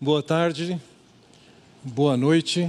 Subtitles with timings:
[0.00, 0.78] Boa tarde,
[1.80, 2.68] boa noite.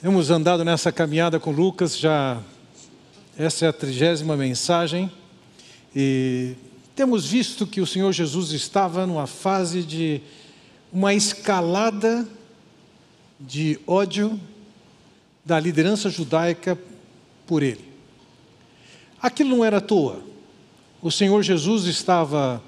[0.00, 2.42] Temos andado nessa caminhada com Lucas, já
[3.36, 5.12] essa é a trigésima mensagem,
[5.94, 6.54] e
[6.96, 10.22] temos visto que o Senhor Jesus estava numa fase de
[10.90, 12.26] uma escalada
[13.38, 14.40] de ódio
[15.44, 16.76] da liderança judaica
[17.46, 17.84] por ele.
[19.20, 20.22] Aquilo não era à toa.
[21.02, 22.62] O Senhor Jesus estava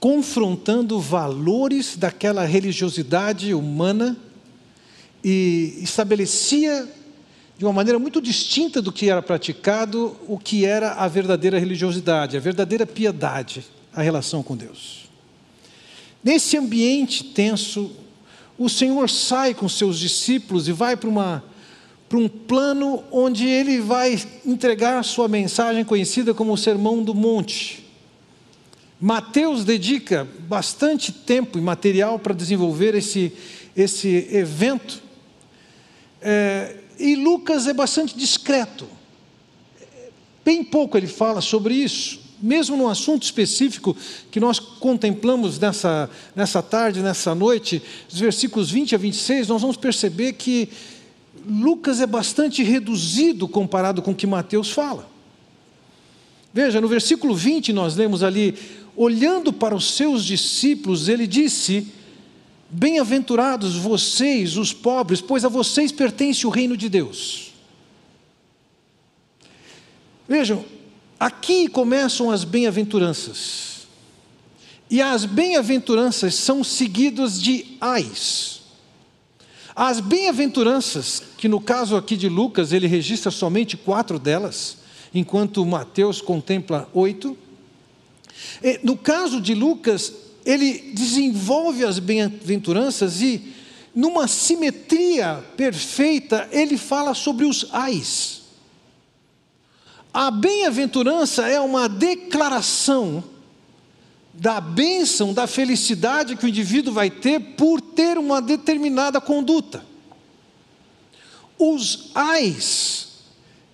[0.00, 4.16] confrontando valores daquela religiosidade humana
[5.24, 6.88] e estabelecia
[7.56, 12.36] de uma maneira muito distinta do que era praticado o que era a verdadeira religiosidade,
[12.36, 15.08] a verdadeira piedade, a relação com Deus.
[16.22, 17.90] Nesse ambiente tenso,
[18.56, 21.44] o Senhor sai com seus discípulos e vai para uma
[22.08, 27.87] para um plano onde ele vai entregar sua mensagem conhecida como o Sermão do Monte.
[29.00, 33.32] Mateus dedica bastante tempo e material para desenvolver esse,
[33.76, 35.00] esse evento,
[36.20, 38.88] é, e Lucas é bastante discreto.
[40.44, 43.96] Bem pouco ele fala sobre isso, mesmo no assunto específico
[44.30, 49.76] que nós contemplamos nessa, nessa tarde, nessa noite, os versículos 20 a 26, nós vamos
[49.76, 50.68] perceber que
[51.48, 55.08] Lucas é bastante reduzido comparado com o que Mateus fala.
[56.52, 58.56] Veja, no versículo 20 nós lemos ali:
[58.98, 61.86] olhando para os seus discípulos, ele disse:
[62.68, 67.52] Bem-aventurados vocês, os pobres, pois a vocês pertence o reino de Deus.
[70.28, 70.64] Vejam,
[71.18, 73.86] aqui começam as bem-aventuranças.
[74.90, 78.62] E as bem-aventuranças são seguidas de ais.
[79.76, 84.78] As bem-aventuranças, que no caso aqui de Lucas, ele registra somente quatro delas,
[85.14, 87.38] enquanto Mateus contempla oito.
[88.82, 90.12] No caso de Lucas,
[90.44, 93.54] ele desenvolve as bem-aventuranças e,
[93.94, 98.42] numa simetria perfeita, ele fala sobre os ais.
[100.12, 103.22] A bem-aventurança é uma declaração
[104.32, 109.84] da bênção, da felicidade que o indivíduo vai ter por ter uma determinada conduta.
[111.58, 113.08] Os ais,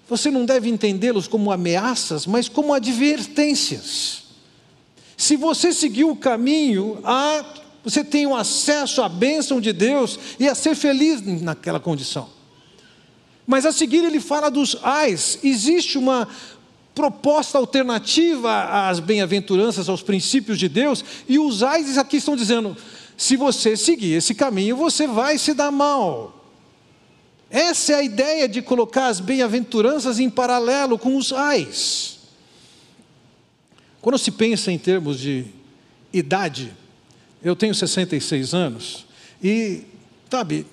[0.09, 4.24] você não deve entendê-los como ameaças, mas como advertências.
[5.17, 7.45] Se você seguir o caminho, a,
[7.83, 12.29] você tem o acesso à bênção de Deus e a ser feliz naquela condição.
[13.47, 15.39] Mas a seguir ele fala dos ais.
[15.43, 16.29] Existe uma,
[16.95, 22.77] proposta alternativa às bem-aventuranças, aos princípios de Deus, e os ais aqui estão dizendo:
[23.17, 26.41] se você seguir esse caminho, você vai se dar mal.
[27.51, 32.14] Essa é a ideia de colocar as bem-aventuranças em paralelo com os ais.
[34.05, 35.47] Quando se pensa em termos de
[36.13, 36.71] idade,
[37.43, 39.07] eu tenho 66 anos,
[39.43, 39.85] e,
[40.31, 40.67] sabe,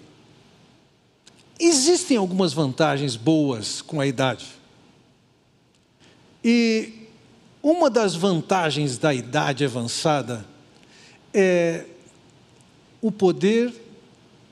[1.57, 4.47] existem algumas vantagens boas com a idade.
[6.43, 7.07] E
[7.63, 10.45] uma das vantagens da idade avançada
[11.33, 11.85] é
[13.01, 13.73] o poder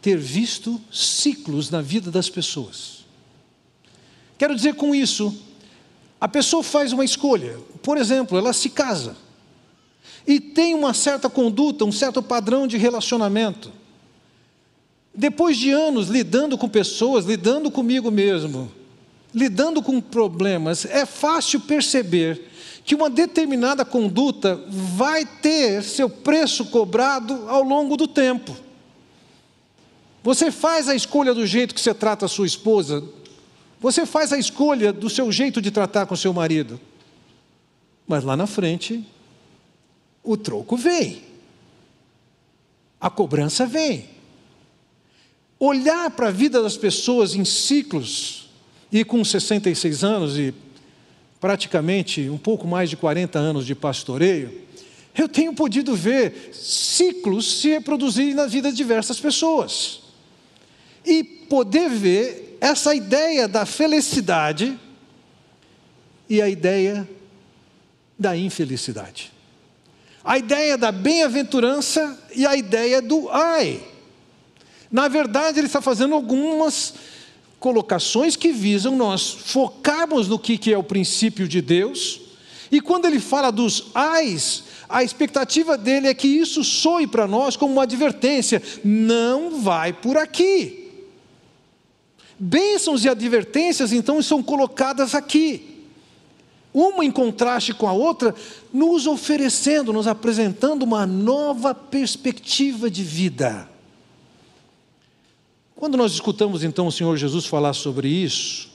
[0.01, 3.03] ter visto ciclos na vida das pessoas.
[4.38, 5.38] Quero dizer com isso,
[6.19, 9.16] a pessoa faz uma escolha, por exemplo, ela se casa
[10.28, 13.72] e tem uma certa conduta, um certo padrão de relacionamento.
[15.13, 18.72] Depois de anos lidando com pessoas, lidando comigo mesmo,
[19.34, 22.50] lidando com problemas, é fácil perceber
[22.86, 28.56] que uma determinada conduta vai ter seu preço cobrado ao longo do tempo.
[30.24, 33.03] Você faz a escolha do jeito que você trata a sua esposa,
[33.79, 36.79] você faz a escolha do seu jeito de tratar com seu marido.
[38.07, 39.06] Mas lá na frente,
[40.23, 41.22] o troco vem.
[43.00, 44.09] A cobrança vem.
[45.57, 48.50] Olhar para a vida das pessoas em ciclos
[48.91, 50.53] e com 66 anos e
[51.39, 54.68] praticamente um pouco mais de 40 anos de pastoreio,
[55.18, 60.01] eu tenho podido ver ciclos se reproduzirem na vida de diversas pessoas.
[61.06, 64.77] E poder ver essa ideia da felicidade
[66.29, 67.07] e a ideia
[68.17, 69.31] da infelicidade.
[70.23, 73.81] A ideia da bem-aventurança e a ideia do ai.
[74.91, 76.94] Na verdade, ele está fazendo algumas
[77.59, 82.21] colocações que visam nós focarmos no que é o princípio de Deus,
[82.71, 87.56] e quando ele fala dos ais, a expectativa dele é que isso soe para nós
[87.56, 90.79] como uma advertência: não vai por aqui.
[92.39, 95.65] Bênçãos e advertências então são colocadas aqui.
[96.74, 98.33] uma em contraste com a outra,
[98.71, 103.68] nos oferecendo, nos apresentando uma nova perspectiva de vida.
[105.75, 108.69] Quando nós escutamos então o Senhor Jesus falar sobre isso,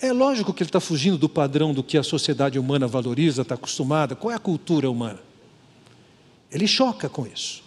[0.00, 3.54] é lógico que ele está fugindo do padrão do que a sociedade humana valoriza, está
[3.54, 4.16] acostumada.
[4.16, 5.20] Qual é a cultura humana?
[6.50, 7.62] Ele choca com isso.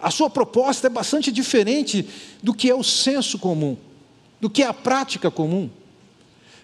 [0.00, 2.06] A sua proposta é bastante diferente
[2.42, 3.76] do que é o senso comum,
[4.40, 5.68] do que é a prática comum.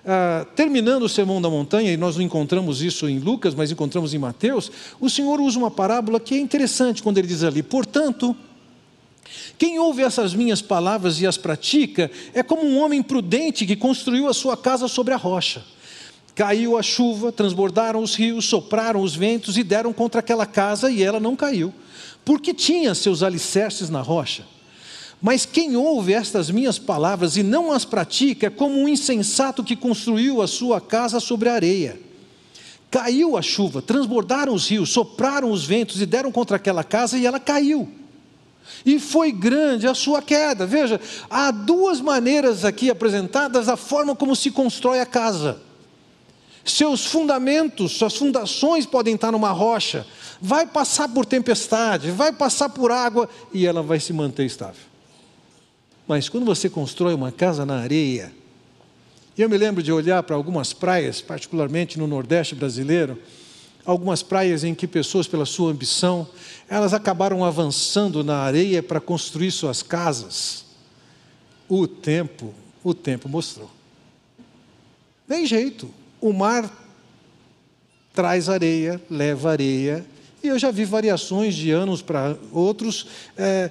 [0.06, 4.12] Ah, terminando o Sermão da Montanha, e nós não encontramos isso em Lucas, mas encontramos
[4.12, 4.70] em Mateus,
[5.00, 8.36] o Senhor usa uma parábola que é interessante quando ele diz ali: portanto,
[9.56, 14.28] quem ouve essas minhas palavras e as pratica é como um homem prudente que construiu
[14.28, 15.64] a sua casa sobre a rocha.
[16.34, 21.02] Caiu a chuva, transbordaram os rios, sopraram os ventos e deram contra aquela casa e
[21.02, 21.72] ela não caiu,
[22.24, 24.44] porque tinha seus alicerces na rocha.
[25.20, 29.76] Mas quem ouve estas minhas palavras e não as pratica é como um insensato que
[29.76, 31.98] construiu a sua casa sobre a areia.
[32.90, 37.26] Caiu a chuva, transbordaram os rios, sopraram os ventos e deram contra aquela casa e
[37.26, 37.88] ela caiu.
[38.84, 40.66] E foi grande a sua queda.
[40.66, 45.60] Veja, há duas maneiras aqui apresentadas a forma como se constrói a casa.
[46.64, 50.06] Seus fundamentos, suas fundações podem estar numa rocha,
[50.40, 54.82] vai passar por tempestade, vai passar por água e ela vai se manter estável.
[56.08, 58.32] Mas quando você constrói uma casa na areia,
[59.36, 63.18] eu me lembro de olhar para algumas praias, particularmente no Nordeste brasileiro,
[63.84, 66.26] algumas praias em que pessoas, pela sua ambição,
[66.68, 70.64] elas acabaram avançando na areia para construir suas casas.
[71.68, 73.70] O tempo, o tempo mostrou.
[75.26, 75.90] Tem jeito.
[76.24, 76.72] O mar
[78.14, 80.06] traz areia, leva areia,
[80.42, 83.06] e eu já vi variações de anos para outros.
[83.36, 83.70] É,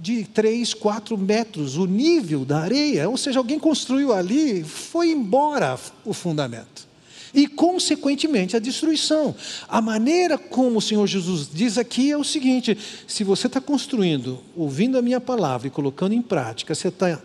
[0.00, 5.78] de 3, 4 metros, o nível da areia, ou seja, alguém construiu ali, foi embora
[6.06, 6.88] o fundamento.
[7.34, 9.34] E, consequentemente, a destruição.
[9.68, 14.40] A maneira como o Senhor Jesus diz aqui é o seguinte: se você está construindo,
[14.56, 17.20] ouvindo a minha palavra e colocando em prática, você está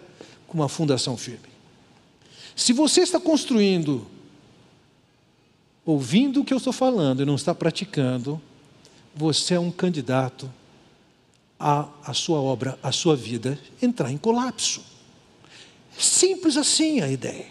[0.47, 1.47] com uma fundação firme.
[2.57, 4.05] Se você está construindo,
[5.89, 8.39] ouvindo o que eu estou falando e não está praticando,
[9.15, 10.47] você é um candidato
[11.59, 14.83] a, a sua obra, a sua vida entrar em colapso.
[15.97, 17.47] Simples assim a ideia.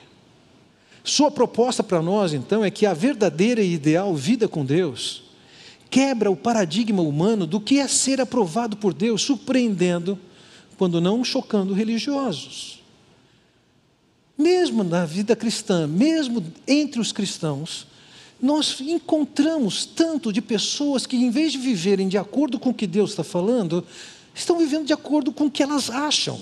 [1.02, 5.24] Sua proposta para nós, então, é que a verdadeira e ideal vida com Deus
[5.90, 10.16] quebra o paradigma humano do que é ser aprovado por Deus, surpreendendo,
[10.76, 12.84] quando não chocando religiosos.
[14.36, 17.88] Mesmo na vida cristã, mesmo entre os cristãos,
[18.40, 22.86] nós encontramos tanto de pessoas que, em vez de viverem de acordo com o que
[22.86, 23.84] Deus está falando,
[24.34, 26.40] estão vivendo de acordo com o que elas acham.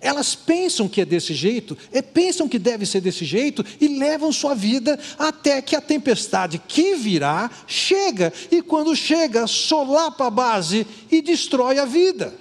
[0.00, 1.76] Elas pensam que é desse jeito,
[2.12, 6.94] pensam que deve ser desse jeito, e levam sua vida até que a tempestade que
[6.94, 12.34] virá chega, e quando chega, solapa a base e destrói a vida.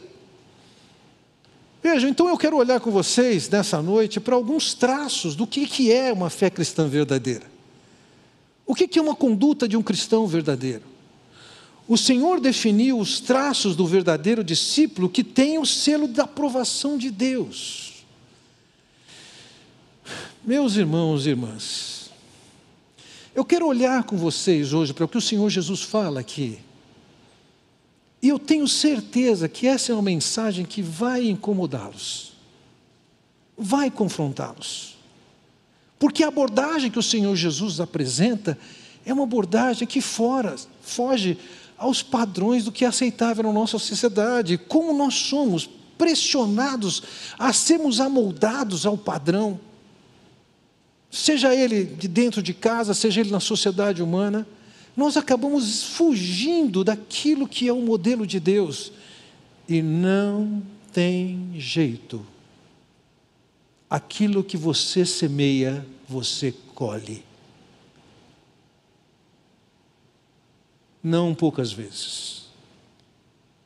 [1.81, 6.13] Vejam, então eu quero olhar com vocês nessa noite para alguns traços do que é
[6.13, 7.53] uma fé cristã verdadeira.
[8.65, 10.83] O que é uma conduta de um cristão verdadeiro?
[11.88, 17.12] O Senhor definiu os traços do verdadeiro discípulo que tem o selo da aprovação de
[17.12, 18.06] Deus.
[20.44, 22.12] Meus irmãos e irmãs,
[23.36, 26.59] eu quero olhar com vocês hoje para o que o Senhor Jesus fala aqui.
[28.21, 32.33] E eu tenho certeza que essa é uma mensagem que vai incomodá-los,
[33.57, 34.93] vai confrontá-los.
[36.04, 38.57] Porque a abordagem que o Senhor Jesus apresenta
[39.06, 41.38] é uma abordagem que fora, foge
[41.78, 44.57] aos padrões do que é aceitável na nossa sociedade.
[44.57, 45.66] Como nós somos
[45.98, 47.04] pressionados
[47.40, 49.57] a sermos amoldados ao padrão,
[51.10, 54.45] seja ele de dentro de casa, seja ele na sociedade humana,
[54.98, 58.92] nós acabamos fugindo daquilo que é o modelo de Deus.
[59.69, 62.32] E não tem jeito.
[63.94, 67.23] Aquilo que você semeia, você colhe.
[71.04, 72.45] Não poucas vezes.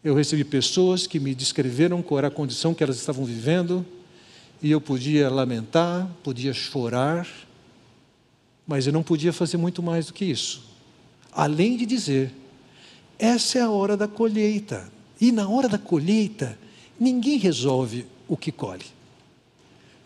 [0.03, 3.86] Eu recebi pessoas que me descreveram qual era a condição que elas estavam vivendo,
[4.62, 7.25] e eu podia lamentar, podia chorar,
[8.67, 10.62] mas eu não podia fazer muito mais do que isso.
[11.31, 12.34] Além de dizer,
[13.17, 14.91] essa é a hora da colheita.
[15.22, 16.60] E na hora da colheita,
[17.00, 18.97] ninguém resolve o que colhe.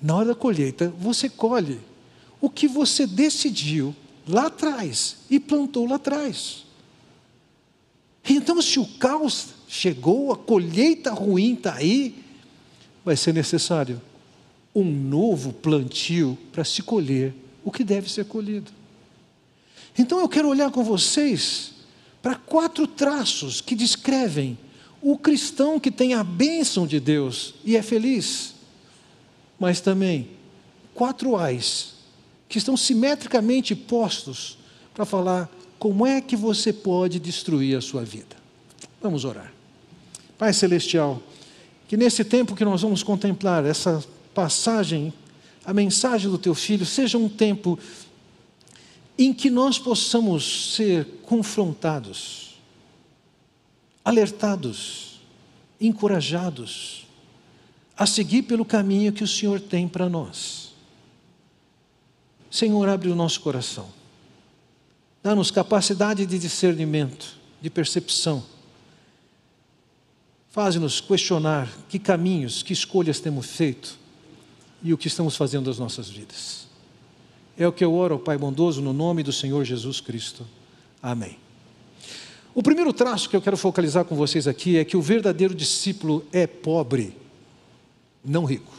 [0.02, 1.80] Na hora da colheita, você colhe
[2.40, 3.96] o que você decidiu
[4.28, 6.66] lá atrás e plantou lá atrás.
[8.28, 12.24] Então, se o caos chegou, a colheita ruim está aí,
[13.04, 14.02] vai ser necessário
[14.74, 18.72] um novo plantio para se colher o que deve ser colhido.
[19.98, 21.72] Então eu quero olhar com vocês
[22.22, 24.58] para quatro traços que descrevem
[25.02, 28.54] o cristão que tem a bênção de Deus e é feliz,
[29.62, 30.28] mas também
[30.92, 31.94] quatro ais
[32.50, 34.58] que estão simetricamente postos
[34.92, 38.36] para falar como é que você pode destruir a sua vida.
[39.00, 39.54] Vamos orar.
[40.36, 41.22] Pai Celestial,
[41.88, 44.04] que nesse tempo que nós vamos contemplar essa
[44.34, 45.14] passagem,
[45.64, 47.78] a mensagem do Teu Filho, seja um tempo
[49.16, 52.60] em que nós possamos ser confrontados,
[54.04, 55.22] alertados,
[55.80, 57.06] encorajados
[58.02, 60.74] a seguir pelo caminho que o Senhor tem para nós.
[62.50, 63.90] Senhor, abre o nosso coração,
[65.22, 68.44] dá-nos capacidade de discernimento, de percepção.
[70.50, 74.00] Faz-nos questionar que caminhos, que escolhas temos feito
[74.82, 76.66] e o que estamos fazendo das nossas vidas.
[77.56, 80.44] É o que eu oro Pai bondoso no nome do Senhor Jesus Cristo.
[81.04, 81.38] Amém.
[82.56, 86.26] O primeiro traço que eu quero focalizar com vocês aqui é que o verdadeiro discípulo
[86.34, 87.21] é pobre,
[88.24, 88.72] não rico.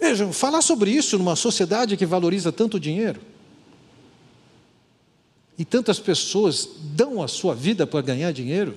[0.00, 3.20] Vejam, falar sobre isso numa sociedade que valoriza tanto dinheiro
[5.58, 8.76] e tantas pessoas dão a sua vida para ganhar dinheiro,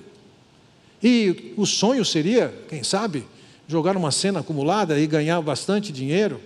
[1.02, 3.26] e o sonho seria, quem sabe,
[3.68, 6.40] jogar uma cena acumulada e ganhar bastante dinheiro.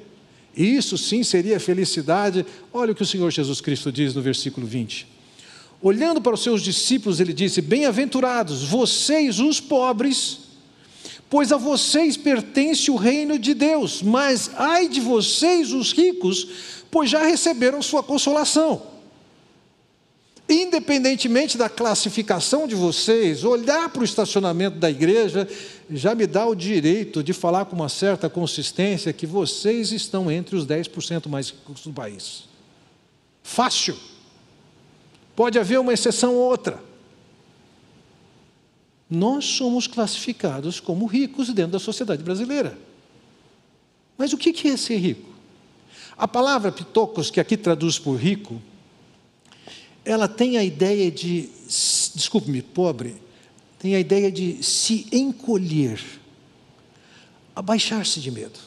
[0.55, 2.45] Isso sim seria felicidade.
[2.73, 5.07] Olha o que o Senhor Jesus Cristo diz no versículo 20.
[5.81, 10.39] Olhando para os seus discípulos, ele disse: Bem-aventurados, vocês, os pobres,
[11.31, 16.45] pois a vocês pertence o reino de Deus, mas ai de vocês, os ricos,
[16.91, 18.81] pois já receberam sua consolação.
[20.50, 25.47] Independentemente da classificação de vocês, olhar para o estacionamento da igreja
[25.89, 30.57] já me dá o direito de falar com uma certa consistência que vocês estão entre
[30.57, 32.43] os 10% mais ricos do país.
[33.41, 33.95] Fácil.
[35.33, 36.90] Pode haver uma exceção ou outra.
[39.11, 42.77] Nós somos classificados como ricos dentro da sociedade brasileira.
[44.17, 45.29] Mas o que é ser rico?
[46.17, 48.61] A palavra pitocos, que aqui traduz por rico,
[50.05, 51.49] ela tem a ideia de,
[52.15, 53.21] desculpe-me, pobre,
[53.77, 55.99] tem a ideia de se encolher,
[57.53, 58.59] abaixar-se de medo.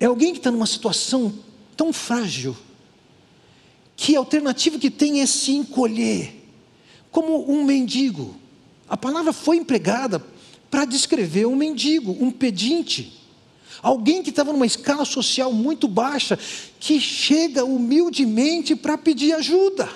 [0.00, 1.34] É alguém que está numa situação
[1.76, 2.56] tão frágil
[3.96, 6.43] que a alternativa que tem é se encolher,
[7.14, 8.34] como um mendigo.
[8.88, 10.20] A palavra foi empregada
[10.68, 13.20] para descrever um mendigo, um pedinte.
[13.80, 16.36] Alguém que estava numa escala social muito baixa,
[16.80, 19.88] que chega humildemente para pedir ajuda.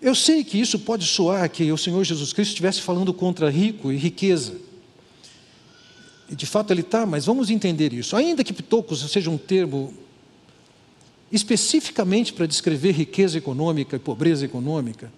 [0.00, 3.90] Eu sei que isso pode soar que o Senhor Jesus Cristo estivesse falando contra rico
[3.90, 4.54] e riqueza.
[6.30, 8.14] E de fato ele está, mas vamos entender isso.
[8.14, 9.92] Ainda que pitocos seja um termo
[11.32, 15.10] especificamente para descrever riqueza econômica e pobreza econômica,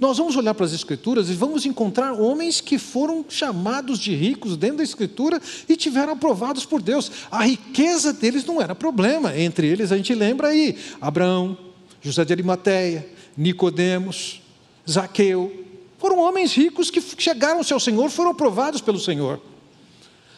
[0.00, 4.56] nós vamos olhar para as Escrituras e vamos encontrar homens que foram chamados de ricos
[4.56, 7.12] dentro da Escritura e tiveram aprovados por Deus.
[7.30, 9.38] A riqueza deles não era problema.
[9.38, 11.56] Entre eles, a gente lembra aí: Abraão,
[12.00, 13.06] José de Arimateia,
[13.36, 14.40] Nicodemos,
[14.88, 15.66] Zaqueu.
[15.98, 19.38] Foram homens ricos que chegaram ao seu Senhor, foram aprovados pelo Senhor.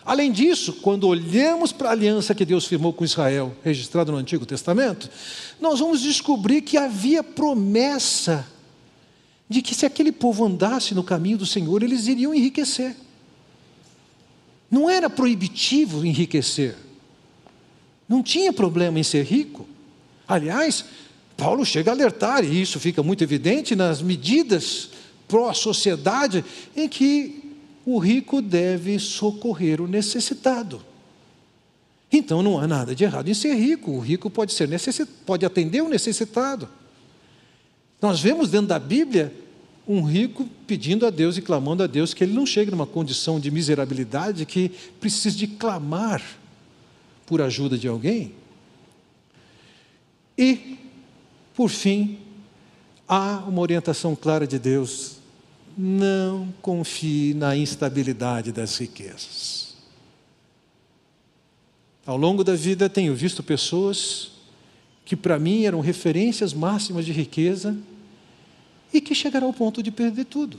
[0.05, 4.45] Além disso, quando olhamos para a aliança que Deus firmou com Israel, registrada no Antigo
[4.45, 5.09] Testamento,
[5.61, 8.47] nós vamos descobrir que havia promessa
[9.49, 12.97] de que se aquele povo andasse no caminho do Senhor, eles iriam enriquecer.
[14.71, 16.77] Não era proibitivo enriquecer.
[18.09, 19.69] Não tinha problema em ser rico.
[20.27, 20.85] Aliás,
[21.37, 24.89] Paulo chega a alertar, e isso fica muito evidente nas medidas
[25.29, 26.45] pró-sociedade,
[26.75, 27.42] em que
[27.85, 30.83] o rico deve socorrer o necessitado.
[32.13, 33.91] Então não há nada de errado em ser rico.
[33.91, 34.69] O rico pode ser
[35.25, 36.69] pode atender o necessitado.
[38.01, 39.33] Nós vemos dentro da Bíblia
[39.87, 43.41] um rico pedindo a Deus e clamando a Deus que ele não chegue numa condição
[43.41, 44.69] de miserabilidade que
[45.01, 46.23] precise de clamar
[47.27, 48.35] por ajuda de alguém.
[50.37, 50.79] E,
[51.55, 52.19] por fim,
[53.09, 55.17] há uma orientação clara de Deus:
[55.77, 59.75] não confie na instabilidade das riquezas.
[62.05, 64.33] Ao longo da vida, tenho visto pessoas
[65.05, 67.77] que, para mim, eram referências máximas de riqueza
[68.93, 70.59] e que chegará ao ponto de perder tudo.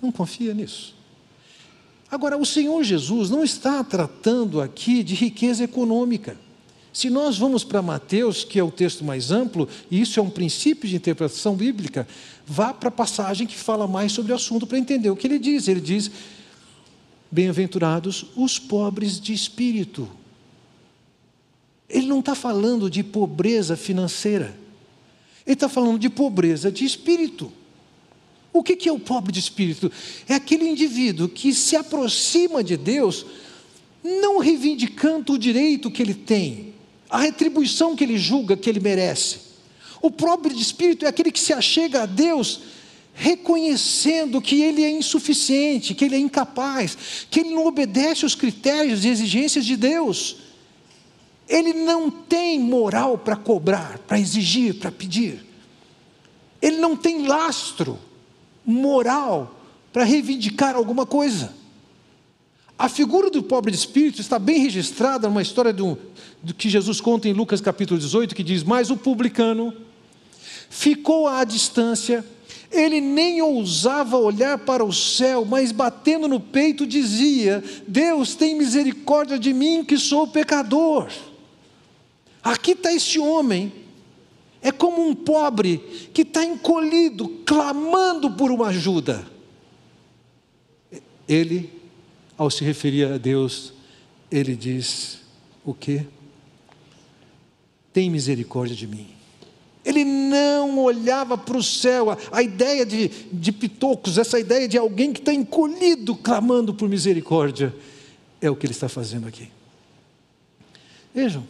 [0.00, 0.94] Não confia nisso.
[2.10, 6.36] Agora, o Senhor Jesus não está tratando aqui de riqueza econômica.
[6.92, 10.30] Se nós vamos para Mateus, que é o texto mais amplo, e isso é um
[10.30, 12.08] princípio de interpretação bíblica,
[12.48, 15.38] vá para a passagem que fala mais sobre o assunto para entender o que ele
[15.38, 15.68] diz.
[15.68, 16.10] Ele diz:
[17.30, 20.08] Bem-aventurados os pobres de espírito.
[21.88, 24.56] Ele não está falando de pobreza financeira.
[25.46, 27.52] Ele está falando de pobreza de espírito.
[28.52, 29.92] O que é o pobre de espírito?
[30.26, 33.26] É aquele indivíduo que se aproxima de Deus,
[34.02, 36.74] não reivindicando o direito que ele tem,
[37.08, 39.47] a retribuição que ele julga que ele merece.
[40.00, 42.60] O pobre de espírito é aquele que se achega a Deus
[43.18, 49.04] reconhecendo que ele é insuficiente, que ele é incapaz, que ele não obedece os critérios
[49.04, 50.36] e exigências de Deus.
[51.48, 55.44] Ele não tem moral para cobrar, para exigir, para pedir.
[56.62, 57.98] Ele não tem lastro
[58.64, 59.60] moral
[59.92, 61.52] para reivindicar alguma coisa.
[62.78, 65.98] A figura do pobre de espírito está bem registrada numa história do,
[66.40, 69.74] do que Jesus conta em Lucas capítulo 18, que diz: Mas o publicano
[70.68, 72.24] ficou à distância,
[72.70, 79.38] ele nem ousava olhar para o céu, mas batendo no peito dizia: Deus tem misericórdia
[79.38, 81.08] de mim, que sou pecador.
[82.42, 83.72] Aqui está este homem,
[84.60, 85.78] é como um pobre
[86.12, 89.26] que está encolhido, clamando por uma ajuda.
[91.26, 91.70] Ele,
[92.36, 93.72] ao se referir a Deus,
[94.30, 95.20] ele diz:
[95.64, 96.06] O que?
[97.92, 99.17] Tem misericórdia de mim.
[99.88, 102.14] Ele não olhava para o céu.
[102.30, 107.74] A, ideia de, de pitocos, essa ideia de alguém que está encolhido, clamando por misericórdia,
[108.38, 109.48] é o que ele está fazendo aqui.
[111.14, 111.42] Vejam,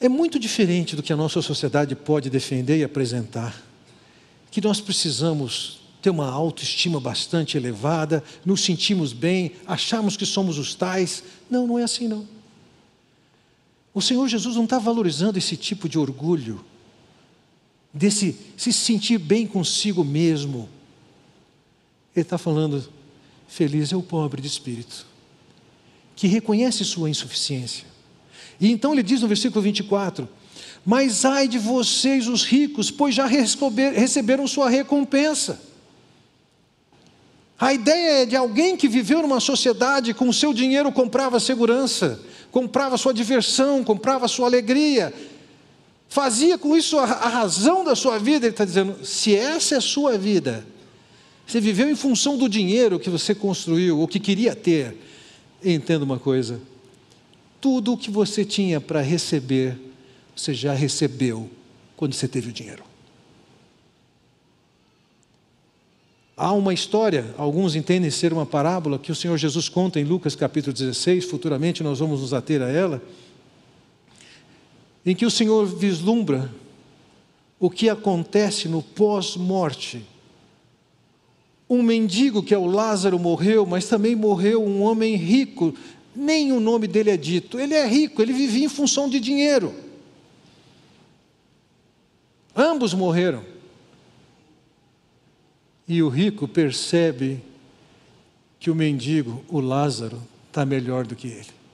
[0.00, 3.62] é muito diferente do que a nossa sociedade pode defender e apresentar.
[4.50, 10.74] Que nós precisamos ter uma autoestima bastante elevada, nos sentimos bem, achamos que somos os
[10.74, 11.22] tais.
[11.48, 12.33] Não, não é assim não.
[13.94, 16.64] O Senhor Jesus não está valorizando esse tipo de orgulho,
[17.92, 20.68] desse se sentir bem consigo mesmo.
[22.14, 22.84] Ele está falando,
[23.46, 25.06] feliz é o pobre de espírito,
[26.16, 27.86] que reconhece sua insuficiência.
[28.60, 30.28] E então ele diz no versículo 24:
[30.84, 35.60] Mas ai de vocês, os ricos, pois já receberam sua recompensa.
[37.58, 42.20] A ideia é de alguém que viveu numa sociedade com o seu dinheiro comprava segurança,
[42.54, 45.12] comprava sua diversão, comprava sua alegria,
[46.08, 48.46] fazia com isso a, razão da sua vida.
[48.46, 50.64] Ele está dizendo: se essa é a sua vida,
[51.44, 54.96] você viveu em função do dinheiro que você construiu, ou que queria ter,
[55.64, 56.60] entenda uma coisa:
[57.60, 59.76] tudo o que você tinha para receber,
[60.36, 61.50] você já recebeu
[61.96, 62.84] quando você teve o dinheiro.
[66.36, 70.34] Há uma história, alguns entendem ser uma parábola, que o Senhor Jesus conta em Lucas
[70.34, 73.00] capítulo 16, futuramente nós vamos nos ater a ela,
[75.06, 76.50] em que o Senhor vislumbra
[77.60, 80.04] o que acontece no pós-morte.
[81.70, 85.72] Um mendigo, que é o Lázaro, morreu, mas também morreu um homem rico,
[86.16, 87.60] nem o nome dele é dito.
[87.60, 89.72] Ele é rico, ele vivia em função de dinheiro.
[92.56, 93.53] Ambos morreram.
[95.86, 97.40] E o rico percebe
[98.58, 101.64] que o mendigo, o Lázaro, está melhor do que ele.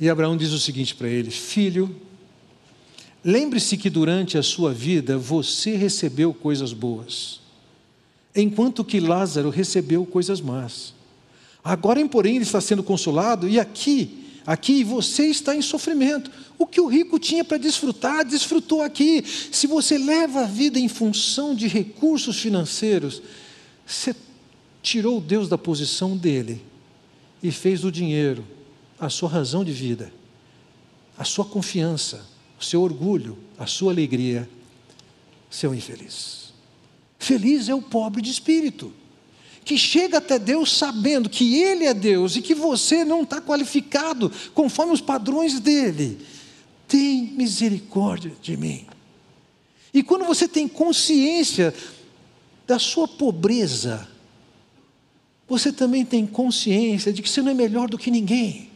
[0.00, 1.94] E Abraão diz o seguinte para ele: Filho,
[3.22, 7.40] lembre-se que durante a sua vida você recebeu coisas boas,
[8.34, 10.94] enquanto que Lázaro recebeu coisas más.
[11.62, 16.30] Agora, porém, ele está sendo consolado e aqui aqui você está em sofrimento.
[16.58, 19.24] O que o rico tinha para desfrutar, desfrutou aqui.
[19.24, 23.22] Se você leva a vida em função de recursos financeiros,
[23.86, 24.14] você
[24.82, 26.62] tirou Deus da posição dele
[27.42, 28.46] e fez do dinheiro
[28.98, 30.12] a sua razão de vida,
[31.16, 32.26] a sua confiança,
[32.58, 34.48] o seu orgulho, a sua alegria,
[35.50, 36.52] seu infeliz.
[37.18, 38.92] Feliz é o pobre de espírito
[39.70, 44.28] que chega até Deus sabendo que Ele é Deus e que você não está qualificado
[44.52, 46.18] conforme os padrões dele,
[46.88, 48.84] tem misericórdia de mim.
[49.94, 51.72] E quando você tem consciência
[52.66, 54.08] da sua pobreza,
[55.48, 58.72] você também tem consciência de que você não é melhor do que ninguém.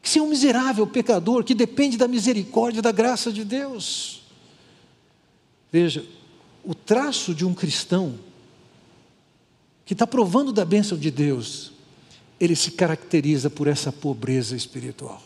[0.00, 4.22] Que você é um miserável pecador que depende da misericórdia e da graça de Deus.
[5.70, 6.02] Veja,
[6.64, 8.24] o traço de um cristão
[9.86, 11.72] que está provando da bênção de Deus,
[12.40, 15.22] ele se caracteriza por essa pobreza espiritual.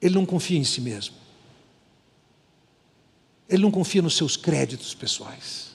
[0.00, 1.16] Ele não confia em si mesmo.
[3.48, 5.70] Ele não confia nos seus créditos pessoais.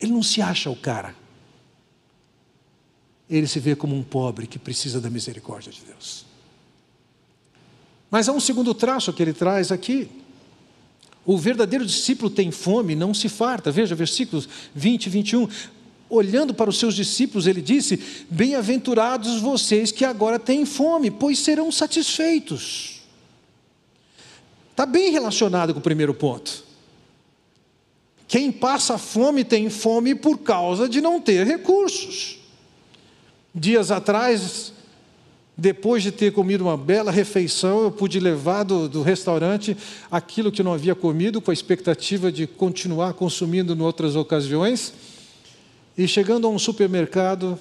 [0.00, 1.14] Ele não se acha o cara.
[3.28, 6.24] Ele se vê como um pobre que precisa da misericórdia de Deus.
[8.08, 10.21] Mas há um segundo traço que ele traz aqui,
[11.24, 13.70] o verdadeiro discípulo tem fome, não se farta.
[13.70, 15.48] Veja versículos 20 e 21.
[16.10, 21.70] olhando para os seus discípulos, ele disse: Bem-aventurados vocês que agora têm fome, pois serão
[21.70, 23.02] satisfeitos.
[24.70, 26.64] Está bem relacionado com o primeiro ponto.
[28.26, 32.38] Quem passa fome tem fome por causa de não ter recursos.
[33.54, 34.72] Dias atrás,
[35.62, 39.76] depois de ter comido uma bela refeição, eu pude levar do, do, restaurante
[40.10, 44.92] aquilo que não havia comido, com a expectativa de continuar consumindo em outras ocasiões.
[45.96, 47.56] E chegando a um supermercado,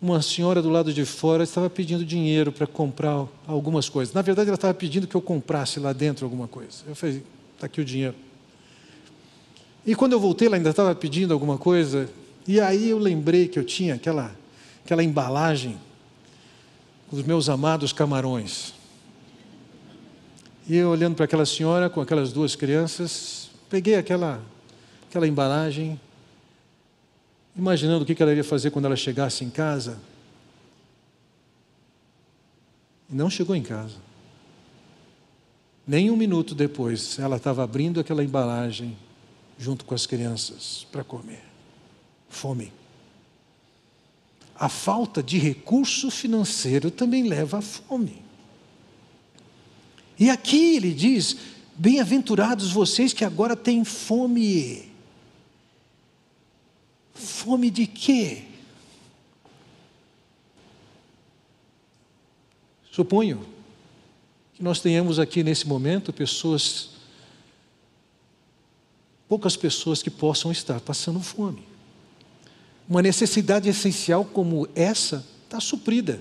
[0.00, 4.14] uma senhora do lado de fora estava pedindo dinheiro para comprar algumas coisas.
[4.14, 6.84] Na verdade, ela estava pedindo que eu comprasse lá dentro alguma coisa.
[6.86, 8.14] Eu falei: está aqui o dinheiro.
[9.84, 12.08] E quando eu voltei, ela ainda estava pedindo alguma coisa.
[12.46, 14.32] E aí eu lembrei que eu tinha aquela,
[14.84, 15.76] aquela embalagem
[17.10, 18.74] os meus amados camarões.
[20.68, 24.40] E eu olhando para aquela senhora com aquelas duas crianças, peguei aquela,
[25.08, 26.00] aquela embalagem,
[27.56, 29.98] imaginando o que ela iria fazer quando ela chegasse em casa.
[33.10, 33.96] E não chegou em casa.
[35.84, 38.96] Nem um minuto depois, ela estava abrindo aquela embalagem
[39.58, 41.42] junto com as crianças para comer.
[42.28, 42.79] Fome.
[44.60, 48.22] A falta de recurso financeiro também leva à fome.
[50.18, 51.34] E aqui ele diz:
[51.74, 54.92] Bem-aventurados vocês que agora têm fome.
[57.14, 58.44] Fome de quê?
[62.92, 63.46] Suponho
[64.52, 66.90] que nós tenhamos aqui nesse momento pessoas,
[69.26, 71.69] poucas pessoas que possam estar passando fome.
[72.90, 76.20] Uma necessidade essencial como essa está suprida.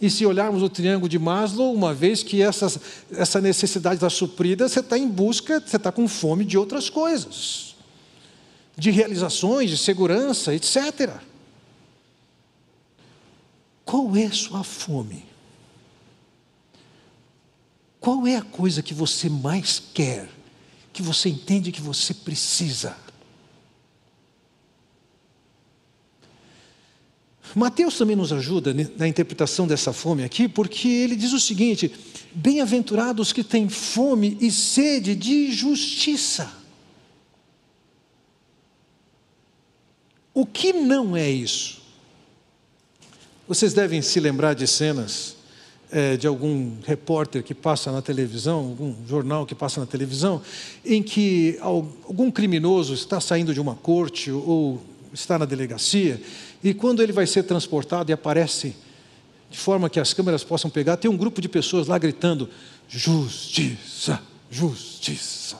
[0.00, 4.66] E se olharmos o triângulo de Maslow, uma vez que essa, essa necessidade está suprida,
[4.66, 7.76] você está em busca, você está com fome de outras coisas,
[8.78, 11.20] de realizações, de segurança, etc.
[13.84, 15.26] Qual é a sua fome?
[18.00, 20.30] Qual é a coisa que você mais quer,
[20.94, 22.96] que você entende que você precisa?
[27.54, 31.90] Mateus também nos ajuda na interpretação dessa fome aqui, porque ele diz o seguinte:
[32.34, 36.52] bem-aventurados que têm fome e sede de justiça.
[40.34, 41.82] O que não é isso?
[43.48, 45.36] Vocês devem se lembrar de cenas
[45.90, 50.42] é, de algum repórter que passa na televisão, algum jornal que passa na televisão,
[50.84, 54.80] em que algum criminoso está saindo de uma corte ou
[55.12, 56.20] está na delegacia
[56.62, 58.74] e quando ele vai ser transportado e aparece
[59.50, 62.48] de forma que as câmeras possam pegar, tem um grupo de pessoas lá gritando:
[62.88, 65.58] justiça, justiça.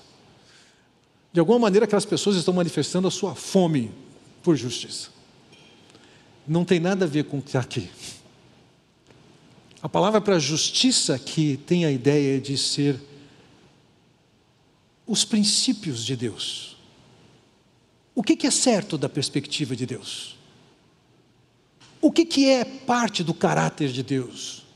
[1.32, 3.92] De alguma maneira, aquelas pessoas estão manifestando a sua fome
[4.42, 5.10] por justiça.
[6.46, 7.88] Não tem nada a ver com o que está aqui.
[9.80, 12.98] A palavra para justiça aqui tem a ideia de ser
[15.06, 16.77] os princípios de Deus.
[18.18, 20.36] O que é certo da perspectiva de Deus?
[22.00, 24.66] O que, é parte do caráter de Deus?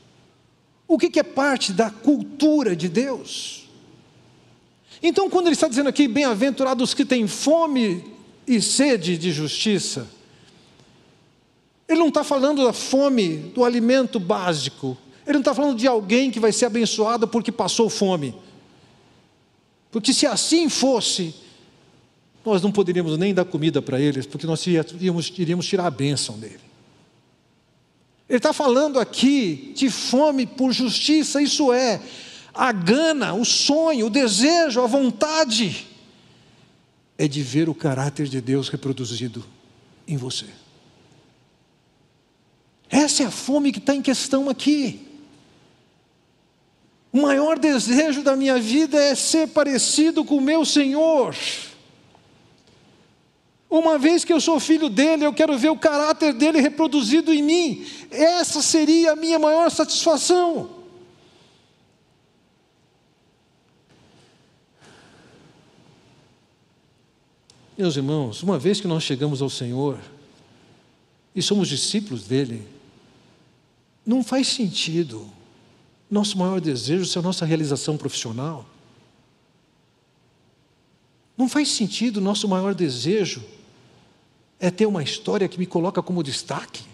[0.87, 3.67] O que, é parte da cultura de Deus?
[5.01, 8.05] Então, quando ele está dizendo aqui, bem-aventurados que têm fome
[8.47, 10.07] e sede de justiça,
[11.85, 16.31] ele não está falando da fome do alimento básico, ele não está falando de alguém
[16.31, 18.33] que vai ser abençoado porque passou fome.
[19.91, 21.42] Porque se assim fosse,
[22.45, 26.37] nós não poderíamos nem dar comida para eles, porque nós iríamos, iríamos tirar a bênção
[26.37, 26.59] dele.
[28.27, 32.01] Ele está falando aqui de fome por justiça, isso é,
[32.53, 35.87] a gana, o sonho, o desejo, a vontade,
[37.17, 39.45] é de ver o caráter de Deus reproduzido
[40.07, 40.47] em você.
[42.89, 45.07] Essa é a fome que está em questão aqui.
[47.11, 51.35] O maior desejo da minha vida é ser parecido com o meu Senhor.
[53.73, 57.41] Uma vez que eu sou filho dele, eu quero ver o caráter dele reproduzido em
[57.41, 57.83] mim.
[58.11, 60.69] Essa seria a minha maior satisfação.
[67.75, 69.99] Meus irmãos, uma vez que nós chegamos ao Senhor
[71.33, 72.67] e somos discípulos dele,
[74.05, 75.27] não faz sentido
[76.11, 78.67] nosso maior desejo ser a nossa realização profissional.
[81.35, 83.43] Não faz sentido nosso maior desejo
[84.63, 86.85] é ter uma história que me coloca como destaque.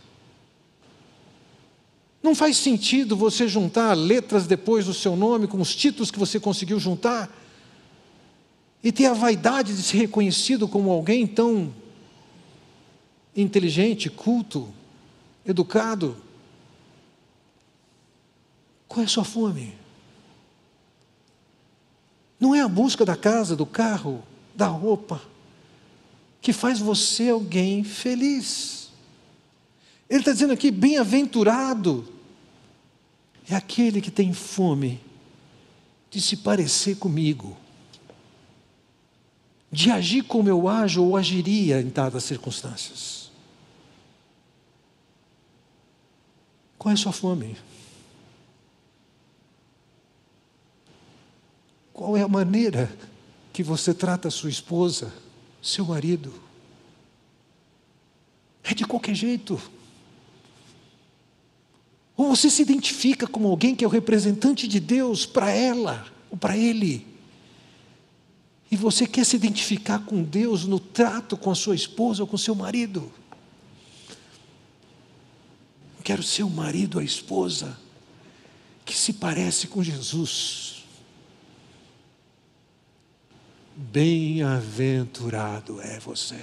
[2.23, 6.39] Não faz sentido você juntar letras depois do seu nome com os títulos que você
[6.39, 7.29] conseguiu juntar
[8.83, 11.71] e ter a vaidade de ser reconhecido como alguém tão
[13.35, 14.67] inteligente, culto,
[15.45, 16.17] educado.
[18.87, 19.75] Qual é a sua fome?
[22.39, 24.23] Não é a busca da casa, do carro,
[24.55, 25.21] da roupa,
[26.41, 28.89] que faz você alguém feliz.
[30.09, 32.07] Ele está dizendo aqui: bem-aventurado
[33.49, 35.01] é aquele que tem fome
[36.09, 37.55] de se parecer comigo,
[39.71, 43.29] de agir como eu ajo ou agiria em dadas circunstâncias.
[46.77, 47.57] Qual é a sua fome?
[51.91, 52.89] Qual é a maneira
[53.51, 55.11] que você trata a sua esposa,
[55.61, 56.33] seu marido?
[58.63, 59.59] É de qualquer jeito.
[62.15, 66.37] Ou você se identifica como alguém que é o representante de Deus para ela ou
[66.37, 67.07] para ele.
[68.71, 72.37] E você quer se identificar com Deus no trato com a sua esposa ou com
[72.37, 73.11] seu marido.
[76.03, 77.77] Quero ser o marido, a esposa,
[78.85, 80.78] que se parece com Jesus.
[83.81, 86.35] Bem-aventurado é você.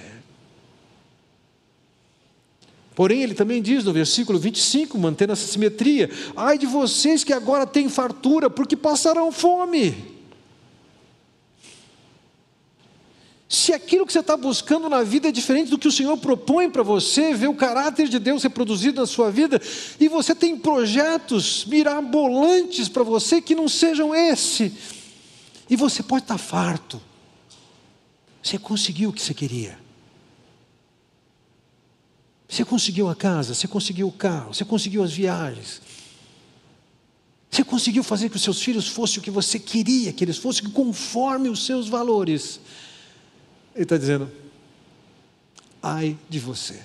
[2.95, 7.67] Porém, ele também diz no versículo 25, mantendo essa simetria: ai de vocês que agora
[7.67, 10.17] têm fartura, porque passarão fome.
[13.47, 16.71] Se aquilo que você está buscando na vida é diferente do que o Senhor propõe
[16.71, 19.61] para você, ver o caráter de Deus reproduzido na sua vida,
[19.99, 24.73] e você tem projetos mirabolantes para você que não sejam esse,
[25.69, 26.99] e você pode estar farto,
[28.47, 29.77] você conseguiu o que você queria.
[32.47, 35.81] Você conseguiu a casa, você conseguiu o carro, você conseguiu as viagens.
[37.51, 40.69] Você conseguiu fazer que os seus filhos fossem o que você queria que eles fossem,
[40.69, 42.61] conforme os seus valores.
[43.75, 44.31] Ele está dizendo:
[45.83, 46.79] ai de você.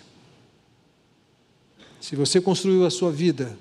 [2.01, 3.57] Se você construiu a sua vida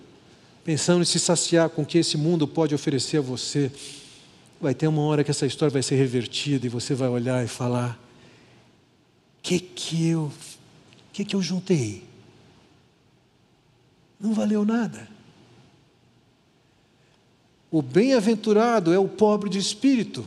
[0.63, 3.71] pensando em se saciar com o que esse mundo pode oferecer a você,
[4.61, 7.47] vai ter uma hora que essa história vai ser revertida e você vai olhar e
[7.47, 7.99] falar:
[9.41, 10.31] que que eu,
[11.11, 12.03] que que eu juntei?
[14.19, 15.09] Não valeu nada.
[17.71, 20.25] O bem-aventurado é o pobre de espírito.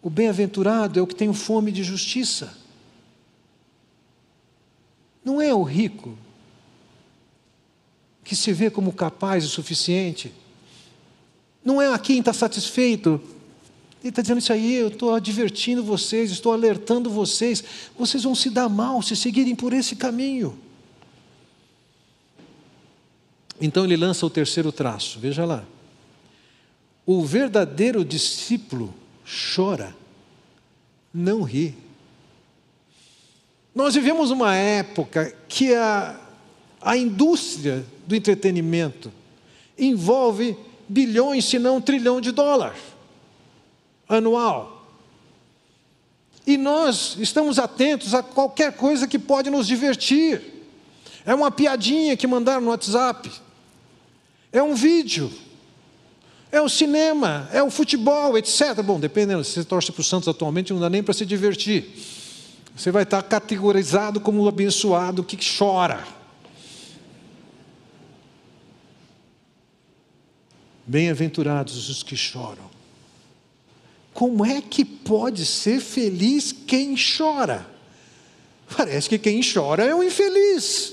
[0.00, 2.58] O bem-aventurado é o que tem fome de justiça.
[5.24, 6.18] Não é o rico
[8.24, 10.32] que se vê como capaz o suficiente
[11.64, 13.20] não é a quem está satisfeito.
[14.00, 17.62] Ele está dizendo isso aí, eu estou advertindo vocês, estou alertando vocês.
[17.96, 20.58] Vocês vão se dar mal se seguirem por esse caminho.
[23.60, 25.64] Então ele lança o terceiro traço, veja lá.
[27.06, 28.92] O verdadeiro discípulo
[29.54, 29.94] chora,
[31.14, 31.76] não ri.
[33.72, 36.20] Nós vivemos uma época que a,
[36.80, 39.12] a indústria do entretenimento
[39.78, 40.56] envolve
[40.88, 42.78] bilhões, se não um trilhão de dólares
[44.08, 44.86] anual.
[46.46, 50.42] E nós estamos atentos a qualquer coisa que pode nos divertir.
[51.24, 53.30] É uma piadinha que mandaram no WhatsApp.
[54.52, 55.32] É um vídeo.
[56.50, 58.82] É o cinema, é o futebol, etc.
[58.84, 61.90] Bom, dependendo, se você torce para o Santos atualmente, não dá nem para se divertir.
[62.76, 66.04] Você vai estar categorizado como o abençoado que chora.
[70.92, 72.70] Bem-aventurados os que choram.
[74.12, 77.66] Como é que pode ser feliz quem chora?
[78.76, 80.92] Parece que quem chora é o infeliz.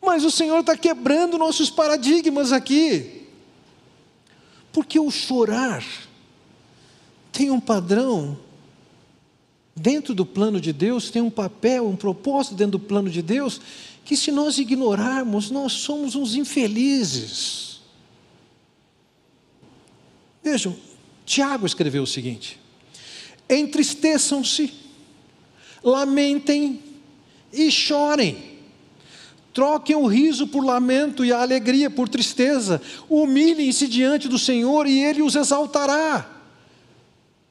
[0.00, 3.26] Mas o Senhor está quebrando nossos paradigmas aqui.
[4.72, 5.84] Porque o chorar
[7.30, 8.38] tem um padrão
[9.76, 13.60] dentro do plano de Deus, tem um papel, um propósito dentro do plano de Deus,
[14.02, 17.71] que se nós ignorarmos, nós somos uns infelizes.
[20.42, 20.76] Vejam,
[21.24, 22.58] Tiago escreveu o seguinte:
[23.48, 24.72] entristeçam-se,
[25.82, 26.82] lamentem
[27.52, 28.50] e chorem.
[29.52, 32.80] Troquem o riso por lamento e a alegria por tristeza.
[33.08, 36.26] Humilhem-se diante do Senhor e Ele os exaltará.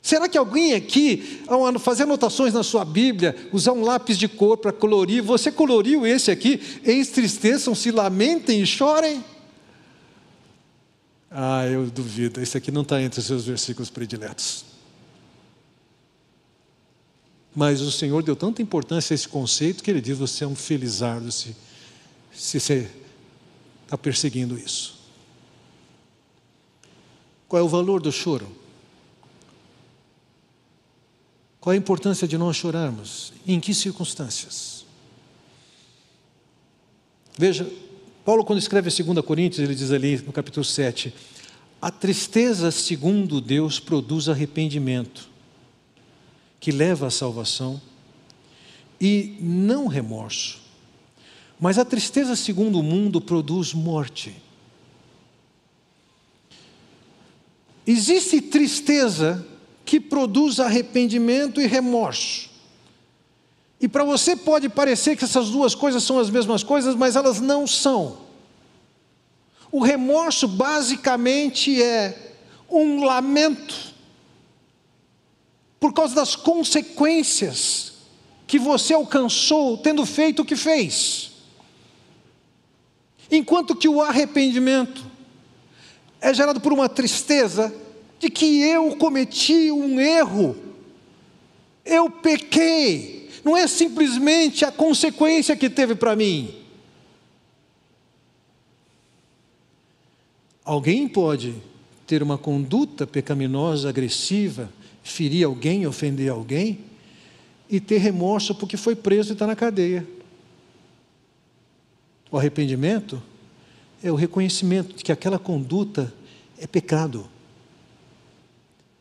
[0.02, 4.58] Será que alguém aqui, ao fazer anotações na sua Bíblia, usar um lápis de cor
[4.58, 6.60] para colorir, você coloriu esse aqui?
[6.84, 9.24] Entristeçam-se, lamentem e chorem?
[11.32, 12.42] Ah, eu duvido.
[12.42, 14.66] Esse aqui não está entre os seus versículos prediletos.
[17.56, 20.56] Mas o Senhor deu tanta importância a esse conceito que ele diz: você é um
[20.56, 21.56] felizardo se,
[22.34, 22.92] se você
[23.84, 25.00] está perseguindo isso.
[27.48, 28.50] Qual é o valor do choro?
[31.62, 33.32] Qual é a importância de nós chorarmos?
[33.46, 34.86] Em que circunstâncias?
[37.38, 37.70] Veja,
[38.24, 41.12] Paulo, quando escreve a 2 Coríntios, ele diz ali no capítulo 7:
[41.82, 45.28] A tristeza, segundo Deus, produz arrependimento,
[46.60, 47.82] que leva à salvação,
[49.00, 50.62] e não remorso.
[51.60, 54.36] Mas a tristeza, segundo o mundo, produz morte.
[57.86, 59.44] Existe tristeza
[59.84, 62.51] que produz arrependimento e remorso.
[63.82, 67.42] E para você pode parecer que essas duas coisas são as mesmas coisas, mas elas
[67.42, 68.20] não são.
[69.72, 72.34] O remorso basicamente é
[72.70, 73.92] um lamento
[75.80, 77.94] por causa das consequências
[78.46, 81.32] que você alcançou tendo feito o que fez.
[83.32, 85.04] Enquanto que o arrependimento
[86.20, 87.74] é gerado por uma tristeza
[88.20, 90.56] de que eu cometi um erro,
[91.84, 96.54] eu pequei, não é simplesmente a consequência que teve para mim.
[100.64, 101.56] Alguém pode
[102.06, 106.80] ter uma conduta pecaminosa, agressiva, ferir alguém, ofender alguém,
[107.70, 110.06] e ter remorso porque foi preso e está na cadeia.
[112.30, 113.22] O arrependimento
[114.04, 116.14] é o reconhecimento de que aquela conduta
[116.58, 117.28] é pecado.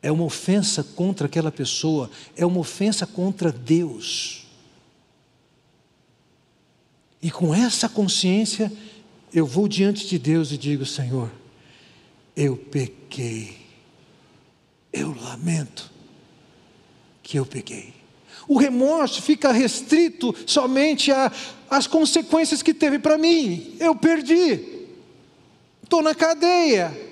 [0.03, 4.47] É uma ofensa contra aquela pessoa, é uma ofensa contra Deus.
[7.23, 8.73] E com essa consciência,
[9.33, 11.31] eu vou diante de Deus e digo: Senhor,
[12.35, 13.59] eu pequei,
[14.93, 15.91] eu lamento
[17.23, 17.93] que eu pequei.
[18.49, 21.13] O remorso fica restrito somente
[21.71, 23.77] às consequências que teve para mim.
[23.79, 24.87] Eu perdi,
[25.83, 27.10] estou na cadeia,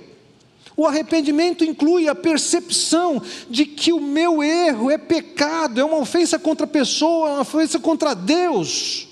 [0.78, 6.38] o arrependimento inclui a percepção de que o meu erro é pecado, é uma ofensa
[6.38, 9.08] contra a pessoa, é uma ofensa contra Deus.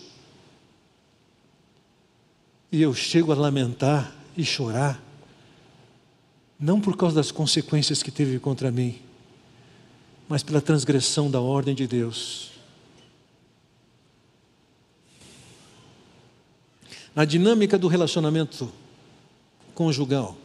[2.71, 5.03] E eu chego a lamentar e chorar,
[6.57, 9.01] não por causa das consequências que teve contra mim,
[10.29, 12.53] mas pela transgressão da ordem de Deus.
[17.13, 18.73] Na dinâmica do relacionamento
[19.75, 20.37] conjugal,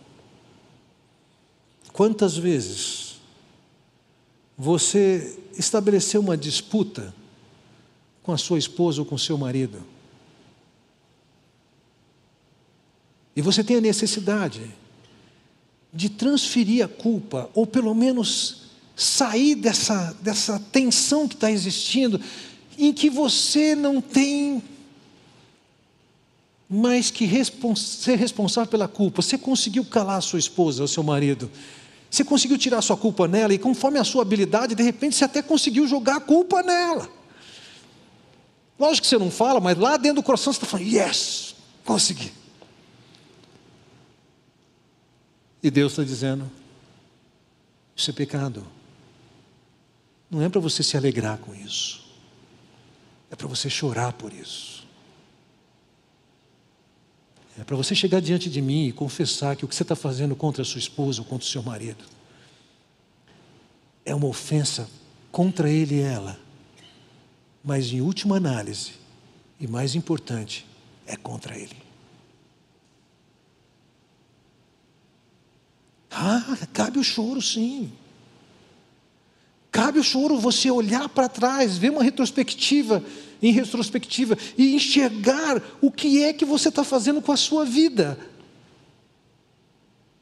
[1.94, 3.16] Quantas vezes
[4.58, 7.14] você estabeleceu uma disputa
[8.24, 9.84] com a sua esposa ou com seu marido?
[13.36, 14.74] E você tem a necessidade
[15.94, 18.62] de transferir a culpa, ou pelo menos
[18.96, 22.20] sair dessa, dessa tensão que está existindo,
[22.78, 24.64] em que você não tem
[26.70, 29.22] mais que respons ser responsável pela culpa.
[29.22, 31.52] Você conseguiu calar a sua esposa ou seu marido,
[32.12, 35.42] você conseguiu tirar sua culpa nela e, conforme a sua habilidade, de repente você até
[35.42, 37.10] conseguiu jogar a culpa nela.
[38.78, 42.34] Lógico que você não fala, mas lá dentro do coração você está falando: Yes, consegui.
[45.64, 46.52] E Deus está dizendo:
[47.96, 48.68] Isso é pecado.
[50.30, 52.04] Não é para você se alegrar com isso,
[53.30, 54.81] é para você chorar por isso.
[57.60, 60.36] É para você chegar diante de mim e confessar que o que você está fazendo
[60.36, 62.04] contra a sua esposa ou contra o seu marido
[64.06, 64.90] é uma ofensa
[65.32, 66.40] contra ele e ela.
[67.64, 68.94] Mas, em última análise,
[69.60, 70.66] e mais importante,
[71.06, 71.76] é contra ele.
[76.10, 77.92] Ah, cabe o choro, sim.
[79.72, 83.04] Cabe o choro você olhar para trás, ver uma retrospectiva,
[83.42, 88.18] em retrospectiva, e enxergar o que é que você está fazendo com a sua vida.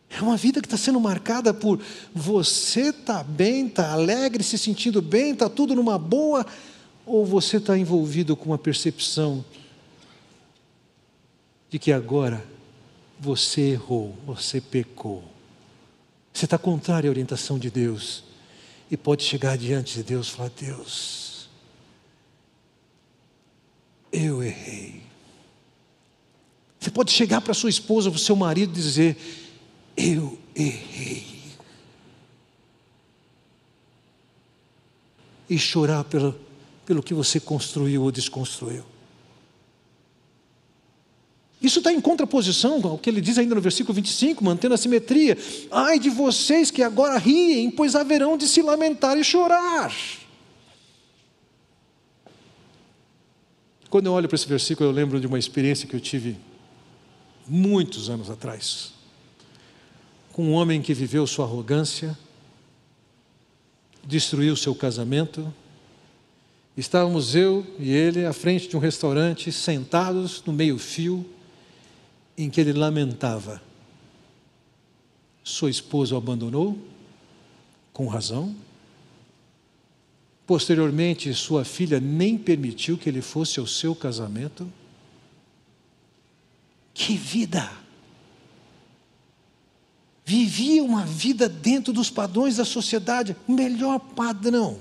[0.09, 1.79] É uma vida que está sendo marcada por
[2.13, 6.45] você está bem, está alegre, se sentindo bem, está tudo numa boa,
[7.05, 9.43] ou você está envolvido com uma percepção
[11.69, 12.43] de que agora
[13.19, 15.23] você errou, você pecou.
[16.33, 18.23] Você está contrário à orientação de Deus
[18.89, 21.28] e pode chegar diante de Deus e falar: Deus,
[24.11, 25.01] eu errei.
[26.79, 29.17] Você pode chegar para sua esposa, para o seu marido e dizer:
[29.95, 31.39] Eu errei.
[35.49, 36.39] E chorar pelo,
[36.85, 38.83] pelo que você construiu ou desconstruiu.
[41.61, 45.37] Isso está em contraposição ao que ele diz ainda no versículo 25, mantendo a simetria.
[45.69, 49.91] Ai de vocês que agora riem, pois haverão de se lamentar e chorar.
[53.89, 56.37] Quando eu olho para esse versículo, eu lembro de uma experiência que eu tive
[57.47, 58.93] muitos anos atrás,
[60.31, 62.17] com um homem que viveu sua arrogância,
[64.05, 65.51] destruiu seu casamento
[66.79, 71.25] Estávamos eu e ele à frente de um restaurante, sentados no meio-fio,
[72.37, 73.61] em que ele lamentava.
[75.43, 76.79] Sua esposa o abandonou,
[77.91, 78.55] com razão.
[80.49, 84.67] Posteriormente, sua filha nem permitiu que ele fosse ao seu casamento.
[86.91, 87.71] Que vida!
[90.25, 94.79] Vivia uma vida dentro dos padrões da sociedade, o melhor padrão.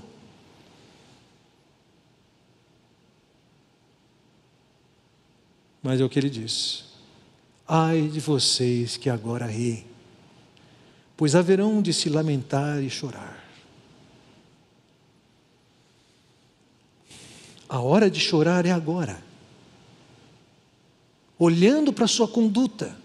[5.82, 6.86] Mas é o que ele diz:
[7.66, 9.84] Ai de vocês que agora riem,
[11.14, 13.38] pois haverão de se lamentar e chorar.
[17.68, 19.22] A hora de chorar é agora.
[21.38, 22.96] Olhando para a sua conduta,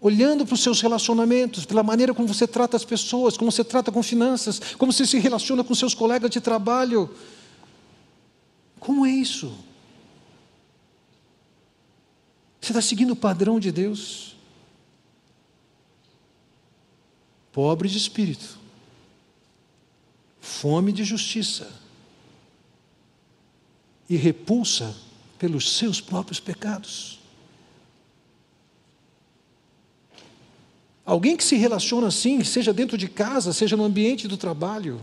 [0.00, 3.90] olhando para os seus relacionamentos, pela maneira como você trata as pessoas, como você trata
[3.90, 7.10] com finanças, como você se relaciona com seus colegas de trabalho.
[8.78, 9.52] Como é isso?
[12.60, 14.36] Você está seguindo o padrão de Deus?
[17.52, 18.58] Pobre de espírito,
[20.40, 21.83] fome de justiça
[24.08, 24.94] e repulsa
[25.38, 27.18] pelos seus próprios pecados.
[31.04, 35.00] Alguém que se relaciona assim, seja dentro de casa, seja no ambiente do trabalho,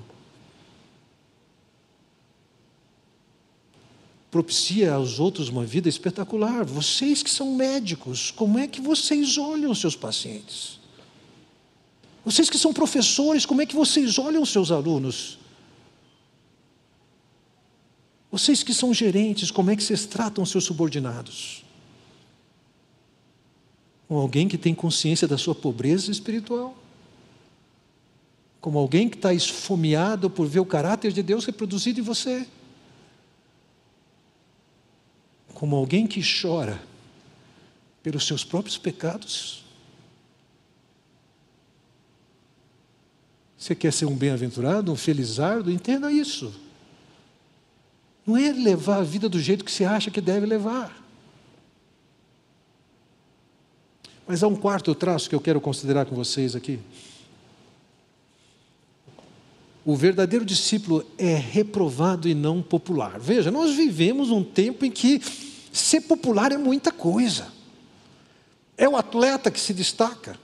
[4.32, 6.66] propicia aos outros uma vida espetacular.
[6.66, 10.80] Vocês que são médicos, como é que vocês olham seus pacientes?
[12.24, 15.40] Vocês que são professores, como é que vocês olham seus alunos?
[18.32, 21.65] Vocês que são gerentes, como é que vocês tratam seus subordinados?
[24.07, 26.77] Como alguém que tem consciência da sua pobreza espiritual?
[28.61, 32.47] Como alguém que está esfomeado por ver o caráter de Deus reproduzido em você?
[35.61, 36.82] como alguém que chora
[38.01, 39.63] pelos seus próprios pecados?
[43.55, 45.69] Você quer ser um bem-aventurado, um felizardo?
[45.69, 46.51] Entenda isso.
[48.26, 51.01] Não é levar a vida do jeito que você acha que deve levar.
[54.28, 56.80] Mas há um quarto traço que eu quero considerar com vocês aqui.
[59.84, 63.19] O verdadeiro discípulo é reprovado e não popular.
[63.19, 65.22] Veja, nós vivemos um tempo em que
[65.72, 67.47] Ser popular é muita coisa.
[68.78, 70.38] É o atleta que se destaca.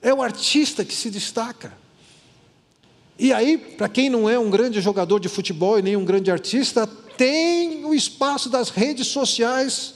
[0.00, 1.76] É o artista que se destaca.
[3.22, 6.30] E aí, para quem não é um grande jogador de futebol e nem um grande
[6.30, 9.92] artista, tem o espaço das redes sociais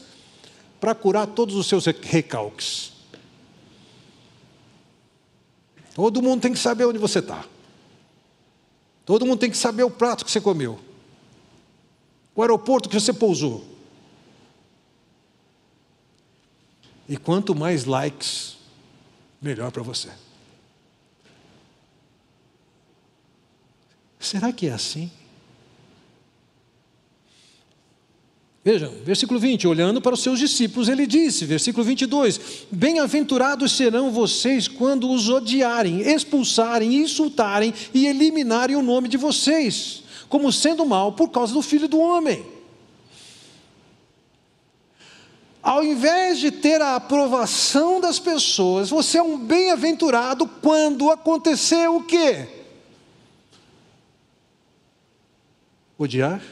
[0.78, 2.92] para curar todos os seus recalques.
[5.94, 7.46] Todo mundo tem que saber onde você está.
[9.06, 10.78] Todo mundo tem que saber o prato que você comeu.
[12.34, 13.64] O aeroporto que você pousou.
[17.08, 18.58] E quanto mais likes,
[19.40, 20.10] melhor para você.
[24.24, 25.10] Será que é assim?
[28.64, 34.66] Vejam, versículo 20: olhando para os seus discípulos, ele disse, versículo 22: Bem-aventurados serão vocês
[34.66, 41.28] quando os odiarem, expulsarem, insultarem e eliminarem o nome de vocês, como sendo mal por
[41.28, 42.42] causa do filho do homem.
[45.62, 52.02] Ao invés de ter a aprovação das pessoas, você é um bem-aventurado quando acontecer o
[52.02, 52.63] quê?
[55.98, 56.42] Odiar,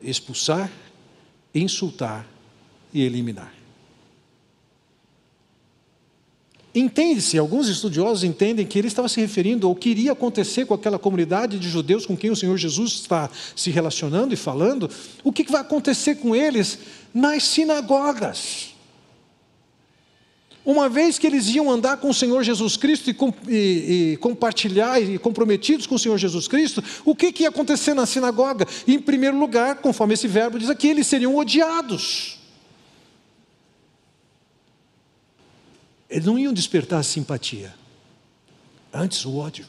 [0.00, 0.70] expulsar,
[1.54, 2.26] insultar
[2.92, 3.60] e eliminar.
[6.72, 11.00] Entende-se, alguns estudiosos entendem que ele estava se referindo ao que iria acontecer com aquela
[11.00, 14.88] comunidade de judeus com quem o Senhor Jesus está se relacionando e falando,
[15.24, 16.78] o que vai acontecer com eles
[17.12, 18.69] nas sinagogas.
[20.64, 23.16] Uma vez que eles iam andar com o Senhor Jesus Cristo e,
[23.48, 27.94] e, e, compartilhar e comprometidos com o Senhor Jesus Cristo, o que, que ia acontecer
[27.94, 28.66] na sinagoga?
[28.86, 32.38] Em primeiro lugar, conforme esse verbo diz aqui, eles seriam odiados.
[36.10, 37.72] Eles não iam despertar simpatia,
[38.92, 39.66] antes o ódio.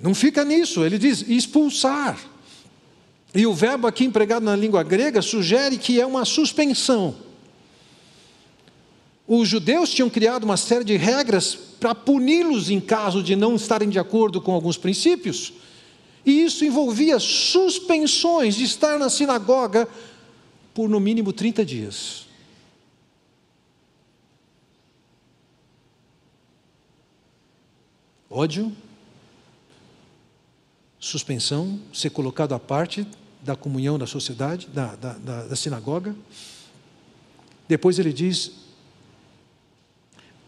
[0.00, 2.18] Não fica nisso, ele diz expulsar.
[3.32, 7.14] E o verbo aqui empregado na língua grega sugere que é uma suspensão.
[9.34, 13.88] Os judeus tinham criado uma série de regras para puni-los em caso de não estarem
[13.88, 15.54] de acordo com alguns princípios,
[16.22, 19.88] e isso envolvia suspensões de estar na sinagoga
[20.74, 22.26] por no mínimo 30 dias.
[28.28, 28.70] ódio,
[31.00, 33.06] suspensão, ser colocado à parte
[33.40, 36.14] da comunhão da sociedade, da, da, da, da sinagoga.
[37.66, 38.61] Depois ele diz: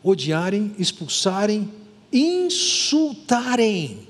[0.04, 1.72] odiarem, expulsarem,
[2.12, 4.06] insultarem.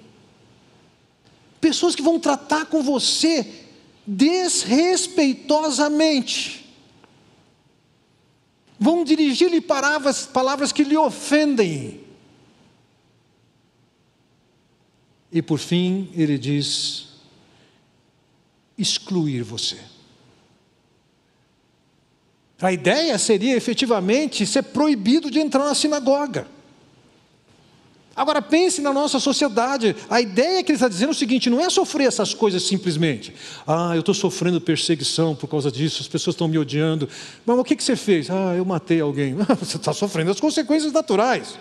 [1.60, 3.62] Pessoas que vão tratar com você
[4.06, 6.64] desrespeitosamente.
[8.78, 12.02] Vão dirigir-lhe palavras, palavras que lhe ofendem.
[15.32, 17.06] E por fim, ele diz:
[18.76, 19.93] excluir você.
[22.60, 26.46] A ideia seria efetivamente ser proibido de entrar na sinagoga.
[28.16, 29.96] Agora pense na nossa sociedade.
[30.08, 33.34] A ideia que ele está dizendo é o seguinte: não é sofrer essas coisas simplesmente.
[33.66, 37.08] Ah, eu estou sofrendo perseguição por causa disso, as pessoas estão me odiando.
[37.44, 38.30] Mas o que, que você fez?
[38.30, 39.34] Ah, eu matei alguém.
[39.58, 41.58] Você está sofrendo as consequências naturais.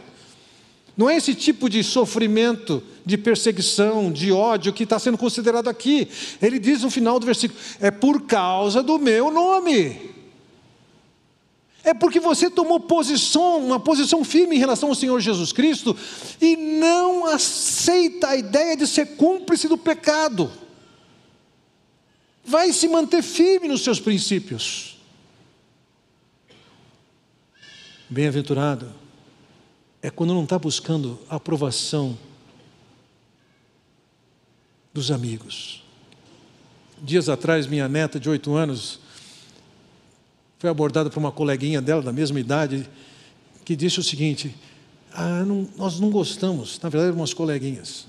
[0.95, 6.07] Não é esse tipo de sofrimento, de perseguição, de ódio que está sendo considerado aqui.
[6.39, 10.12] Ele diz no final do versículo: é por causa do meu nome.
[11.83, 15.95] É porque você tomou posição, uma posição firme em relação ao Senhor Jesus Cristo
[16.39, 20.49] e não aceita a ideia de ser cúmplice do pecado.
[22.45, 24.97] Vai se manter firme nos seus princípios.
[28.09, 28.89] Bem-aventurado
[30.01, 32.17] é quando não está buscando a aprovação
[34.93, 35.83] dos amigos.
[37.01, 38.99] Dias atrás, minha neta de oito anos
[40.63, 42.89] foi abordada por uma coleguinha dela, da mesma idade,
[43.65, 44.55] que disse o seguinte:
[45.11, 48.07] ah, não, Nós não gostamos, na verdade, umas coleguinhas,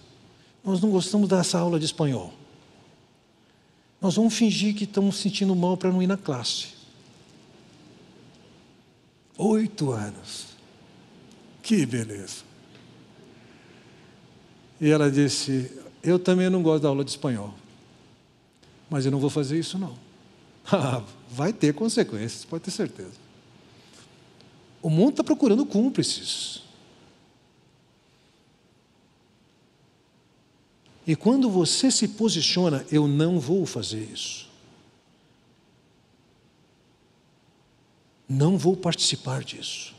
[0.64, 2.32] nós não gostamos dessa aula de espanhol.
[4.00, 6.68] Nós vamos fingir que estamos sentindo mal para não ir na classe.
[9.36, 10.46] Oito anos.
[11.61, 12.44] Que beleza.
[14.80, 15.72] E ela disse:
[16.05, 17.52] Eu também não gosto da aula de espanhol,
[18.88, 19.98] mas eu não vou fazer isso não.
[21.35, 23.18] Vai ter consequências, pode ter certeza.
[24.80, 26.62] O mundo está procurando cúmplices.
[31.05, 34.49] E quando você se posiciona, eu não vou fazer isso.
[38.28, 39.93] Não vou participar disso.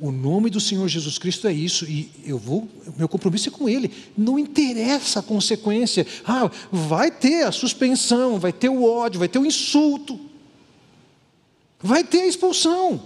[0.00, 2.68] O nome do Senhor Jesus Cristo é isso, e eu vou,
[2.98, 3.90] meu compromisso é com Ele.
[4.16, 6.06] Não interessa a consequência.
[6.24, 10.20] Ah, vai ter a suspensão, vai ter o ódio, vai ter o insulto,
[11.80, 13.02] vai ter a expulsão.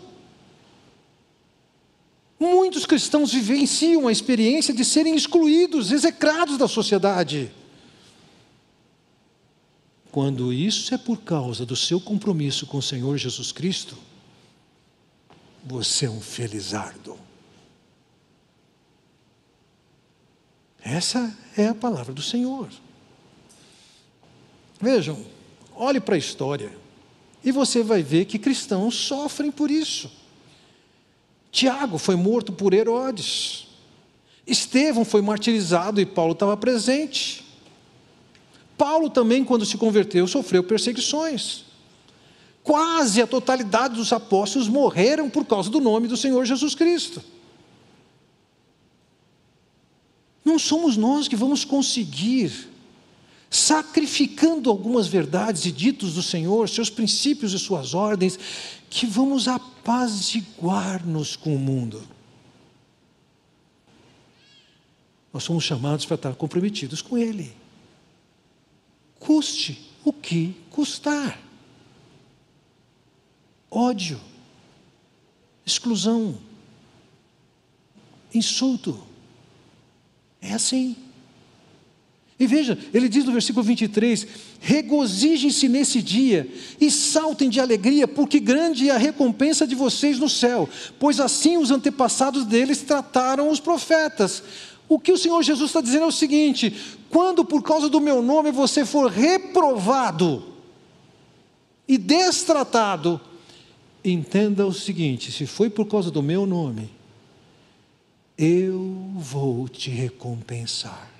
[2.41, 7.53] Muitos cristãos vivenciam a experiência de serem excluídos, execrados da sociedade.
[10.11, 13.97] Quando isso é por causa do seu compromisso com o Senhor Jesus Cristo,
[15.65, 17.19] você é um felizardo.
[20.83, 22.69] Essa é a palavra do Senhor.
[24.81, 25.25] Vejam,
[25.75, 26.73] olhe para a história
[27.45, 30.11] e você vai ver que cristãos sofrem por isso.
[31.53, 33.67] Tiago foi morto por Herodes.
[34.47, 37.45] Estevão foi martirizado e Paulo estava presente.
[38.77, 41.67] Paulo também, quando se converteu, sofreu perseguições.
[42.63, 47.23] Quase a totalidade dos apóstolos morreram por causa do nome do Senhor Jesus Cristo.
[50.45, 52.69] Não somos nós que vamos conseguir,
[53.49, 58.39] sacrificando algumas verdades e ditos do Senhor, seus princípios e suas ordens,
[58.89, 62.03] que vamos apaziguar-nos com o mundo.
[65.33, 67.55] Nós somos chamados para estar comprometidos com Ele.
[69.19, 71.50] Custe o que custar
[73.71, 74.21] ódio,
[75.65, 76.37] exclusão,
[78.35, 78.99] insulto.
[80.41, 80.97] É assim.
[82.39, 84.27] E veja, ele diz no versículo 23:
[84.61, 86.51] regozijem-se nesse dia
[86.81, 90.67] e saltem de alegria, porque grande é a recompensa de vocês no céu,
[90.99, 94.43] pois assim os antepassados deles trataram os profetas.
[94.89, 96.75] O que o Senhor Jesus está dizendo é o seguinte:
[97.11, 100.43] quando por causa do meu nome você for reprovado
[101.87, 103.21] e destratado,
[104.05, 106.91] entenda o seguinte: se foi por causa do meu nome,
[108.37, 111.11] eu vou te recompensar.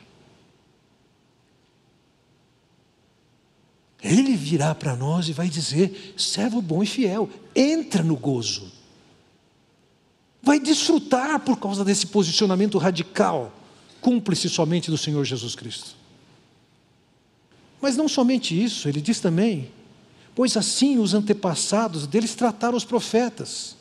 [4.03, 8.73] Ele virá para nós e vai dizer: servo bom e fiel, entra no gozo.
[10.43, 13.53] Vai desfrutar por causa desse posicionamento radical,
[14.01, 15.95] cúmplice somente do Senhor Jesus Cristo.
[17.81, 19.71] Mas não somente isso, ele diz também
[20.41, 23.77] pois assim os antepassados deles trataram os profetas.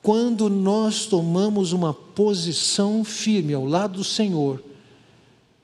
[0.00, 4.62] quando nós tomamos uma posição firme ao lado do Senhor,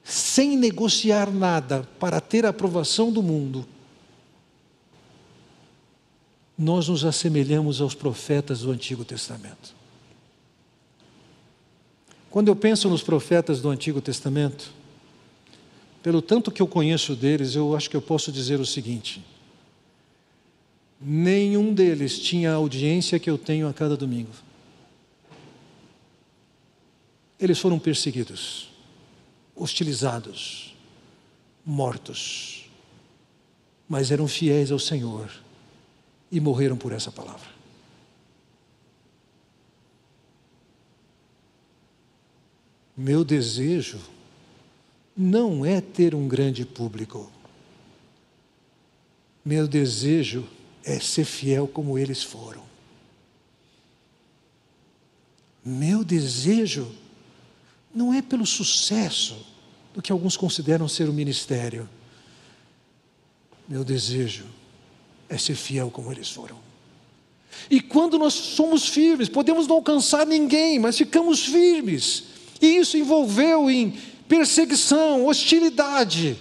[0.02, 3.64] sem negociar nada para ter a aprovação do mundo,
[6.58, 9.72] nós nos assemelhamos aos profetas do Antigo Testamento.
[12.30, 14.72] Quando eu penso nos profetas do Antigo Testamento,
[16.04, 19.24] pelo tanto que eu conheço deles, eu acho que eu posso dizer o seguinte:
[21.00, 24.30] nenhum deles tinha a audiência que eu tenho a cada domingo.
[27.40, 28.68] Eles foram perseguidos,
[29.56, 30.76] hostilizados,
[31.64, 32.68] mortos,
[33.88, 35.32] mas eram fiéis ao Senhor
[36.30, 37.48] e morreram por essa palavra.
[42.94, 44.13] Meu desejo
[45.16, 47.30] não é ter um grande público.
[49.44, 50.46] Meu desejo
[50.82, 52.62] é ser fiel como eles foram.
[55.64, 56.90] Meu desejo
[57.94, 59.46] não é pelo sucesso
[59.94, 61.88] do que alguns consideram ser o ministério.
[63.68, 64.44] Meu desejo
[65.28, 66.58] é ser fiel como eles foram.
[67.70, 72.24] E quando nós somos firmes, podemos não alcançar ninguém, mas ficamos firmes.
[72.60, 73.96] E isso envolveu em
[74.28, 76.40] perseguição, hostilidade.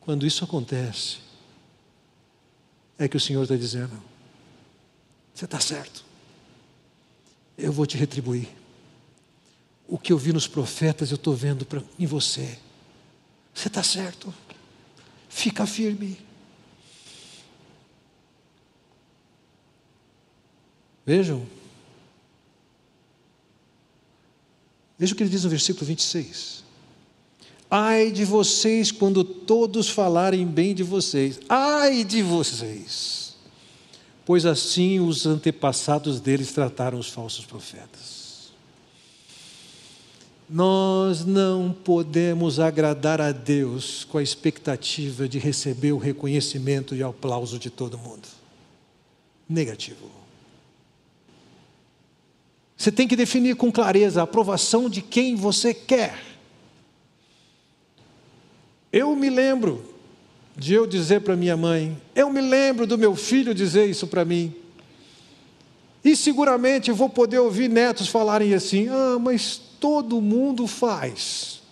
[0.00, 1.18] Quando isso acontece,
[2.98, 4.02] é que o Senhor está dizendo:
[5.34, 6.04] você está certo,
[7.56, 8.48] eu vou te retribuir.
[9.86, 12.58] O que eu vi nos profetas, eu estou vendo pra, em você.
[13.54, 14.32] Você está certo,
[15.28, 16.18] fica firme.
[21.04, 21.46] Vejam,
[25.02, 26.62] Veja o que ele diz no versículo 26.
[27.68, 31.40] Ai de vocês quando todos falarem bem de vocês.
[31.48, 33.34] Ai de vocês.
[34.24, 38.52] Pois assim os antepassados deles trataram os falsos profetas.
[40.48, 47.08] Nós não podemos agradar a Deus com a expectativa de receber o reconhecimento e o
[47.08, 48.28] aplauso de todo mundo.
[49.48, 50.21] Negativo.
[52.82, 56.18] Você tem que definir com clareza a aprovação de quem você quer.
[58.92, 59.84] Eu me lembro
[60.56, 64.24] de eu dizer para minha mãe, eu me lembro do meu filho dizer isso para
[64.24, 64.52] mim.
[66.04, 71.62] E seguramente vou poder ouvir netos falarem assim: ah, mas todo mundo faz.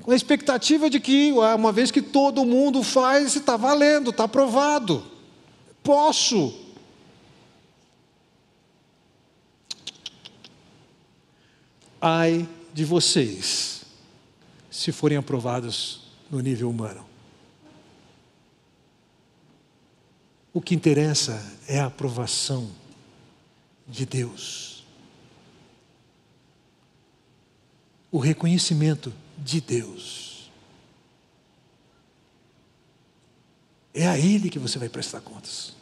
[0.00, 4.22] Com a expectativa de que, ah, uma vez que todo mundo faz, está valendo, está
[4.22, 5.02] aprovado.
[5.82, 6.65] Posso.
[12.00, 13.84] Ai de vocês,
[14.70, 17.06] se forem aprovados no nível humano.
[20.52, 22.70] O que interessa é a aprovação
[23.86, 24.84] de Deus.
[28.10, 30.50] O reconhecimento de Deus.
[33.92, 35.74] É a Ele que você vai prestar contas.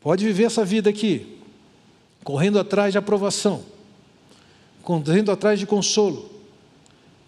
[0.00, 1.39] Pode viver essa vida aqui,
[2.24, 3.64] correndo atrás de aprovação,
[4.82, 6.30] correndo atrás de consolo.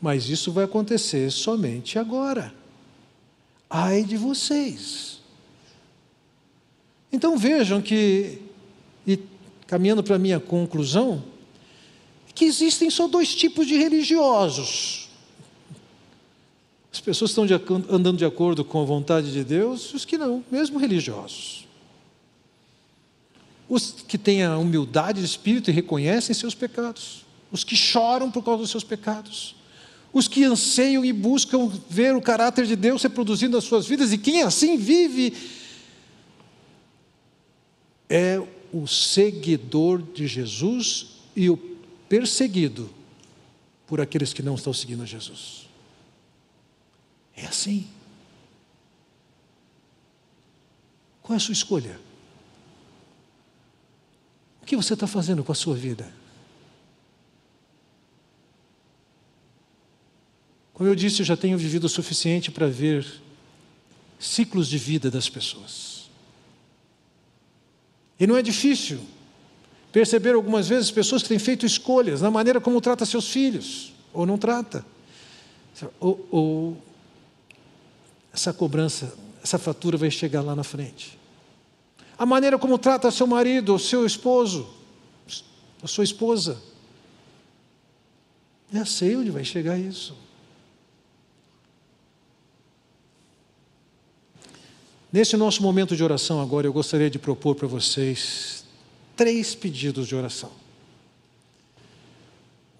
[0.00, 2.52] Mas isso vai acontecer somente agora.
[3.70, 5.20] Ai de vocês.
[7.12, 8.40] Então vejam que,
[9.06, 9.18] e
[9.66, 11.22] caminhando para a minha conclusão,
[12.34, 15.08] que existem só dois tipos de religiosos.
[16.92, 17.54] As pessoas estão de,
[17.88, 21.62] andando de acordo com a vontade de Deus e os que não, mesmo religiosos
[23.72, 28.44] os que têm a humildade de espírito e reconhecem seus pecados, os que choram por
[28.44, 29.56] causa dos seus pecados,
[30.12, 34.18] os que anseiam e buscam ver o caráter de Deus reproduzindo as suas vidas, e
[34.18, 35.34] quem assim vive
[38.10, 41.56] é o seguidor de Jesus e o
[42.10, 42.90] perseguido
[43.86, 45.66] por aqueles que não estão seguindo a Jesus.
[47.34, 47.88] É assim.
[51.22, 52.11] Qual é a sua escolha?
[54.62, 56.08] O que você está fazendo com a sua vida?
[60.72, 63.04] Como eu disse, eu já tenho vivido o suficiente para ver
[64.18, 66.08] ciclos de vida das pessoas.
[68.18, 69.00] E não é difícil
[69.90, 74.24] perceber algumas vezes pessoas que têm feito escolhas na maneira como trata seus filhos, ou
[74.24, 74.86] não trata.
[75.98, 76.82] Ou, ou
[78.32, 81.21] essa cobrança, essa fatura vai chegar lá na frente
[82.18, 84.68] a maneira como trata seu marido, seu esposo,
[85.82, 86.60] a sua esposa.
[88.72, 90.16] Já sei onde vai chegar isso.
[95.12, 98.64] Nesse nosso momento de oração agora, eu gostaria de propor para vocês
[99.14, 100.50] três pedidos de oração.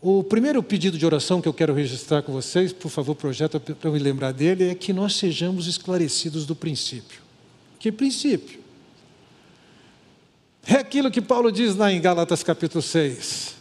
[0.00, 3.76] O primeiro pedido de oração que eu quero registrar com vocês, por favor, projeta para
[3.88, 7.20] eu me lembrar dele, é que nós sejamos esclarecidos do princípio.
[7.78, 8.61] Que princípio?
[10.66, 13.56] É aquilo que Paulo diz lá em Gálatas capítulo 6.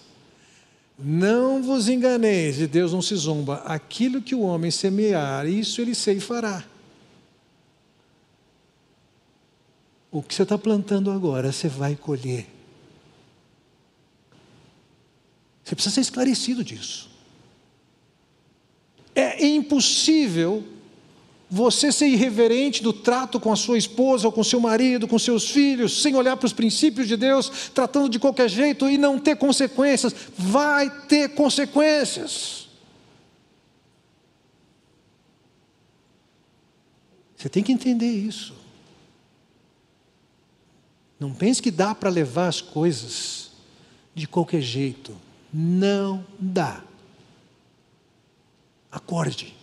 [0.97, 3.55] Não vos enganeis, de Deus não se zomba.
[3.65, 6.63] Aquilo que o homem semear, isso ele ceifará.
[10.11, 12.45] O que você está plantando agora, você vai colher.
[15.63, 17.09] Você precisa ser esclarecido disso.
[19.15, 20.63] É impossível
[21.53, 25.49] você ser irreverente do trato com a sua esposa, ou com seu marido, com seus
[25.49, 29.35] filhos, sem olhar para os princípios de Deus, tratando de qualquer jeito e não ter
[29.35, 30.15] consequências.
[30.37, 32.69] Vai ter consequências.
[37.35, 38.53] Você tem que entender isso.
[41.19, 43.51] Não pense que dá para levar as coisas
[44.15, 45.17] de qualquer jeito.
[45.53, 46.81] Não dá.
[48.89, 49.60] Acorde.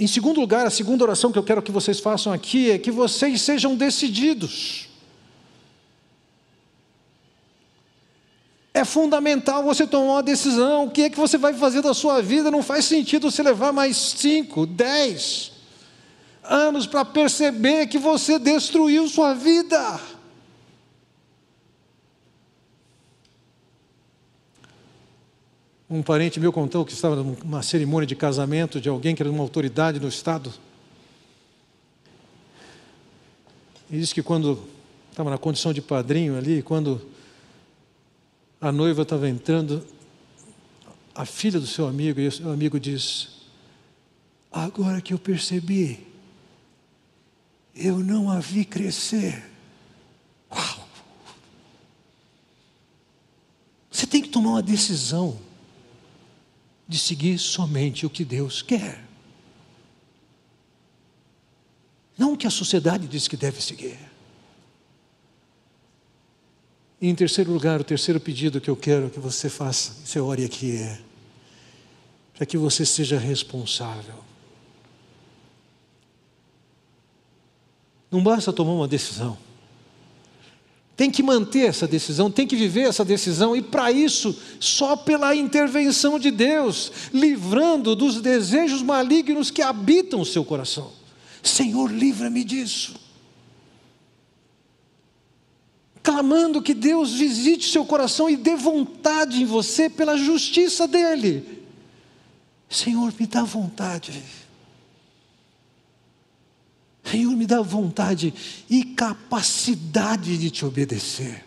[0.00, 2.90] Em segundo lugar, a segunda oração que eu quero que vocês façam aqui é que
[2.90, 4.88] vocês sejam decididos.
[8.72, 10.86] É fundamental você tomar uma decisão.
[10.86, 12.50] O que é que você vai fazer da sua vida?
[12.50, 15.52] Não faz sentido você levar mais cinco, dez,
[16.42, 20.00] anos para perceber que você destruiu sua vida.
[25.90, 29.42] Um parente meu contou que estava numa cerimônia de casamento de alguém que era uma
[29.42, 30.52] autoridade no estado.
[33.90, 34.62] E disse que quando
[35.10, 37.04] estava na condição de padrinho ali, quando
[38.60, 39.84] a noiva estava entrando,
[41.12, 43.26] a filha do seu amigo, e o seu amigo disse:
[44.52, 46.06] Agora que eu percebi
[47.74, 49.42] eu não a vi crescer.
[50.52, 50.88] Uau!
[53.90, 55.49] Você tem que tomar uma decisão
[56.90, 59.02] de seguir somente o que Deus quer.
[62.18, 63.98] Não o que a sociedade diz que deve seguir.
[67.00, 70.44] E em terceiro lugar, o terceiro pedido que eu quero que você faça, você ore
[70.44, 71.00] aqui, é
[72.34, 74.30] para que você seja responsável
[78.10, 79.38] Não basta tomar uma decisão.
[81.00, 85.34] Tem que manter essa decisão, tem que viver essa decisão, e para isso, só pela
[85.34, 90.92] intervenção de Deus, livrando dos desejos malignos que habitam o seu coração.
[91.42, 92.96] Senhor, livra-me disso.
[96.02, 101.64] Clamando que Deus visite seu coração e dê vontade em você pela justiça dEle.
[102.68, 104.22] Senhor, me dá vontade
[107.10, 108.32] Senhor, me dá vontade
[108.68, 111.44] e capacidade de te obedecer.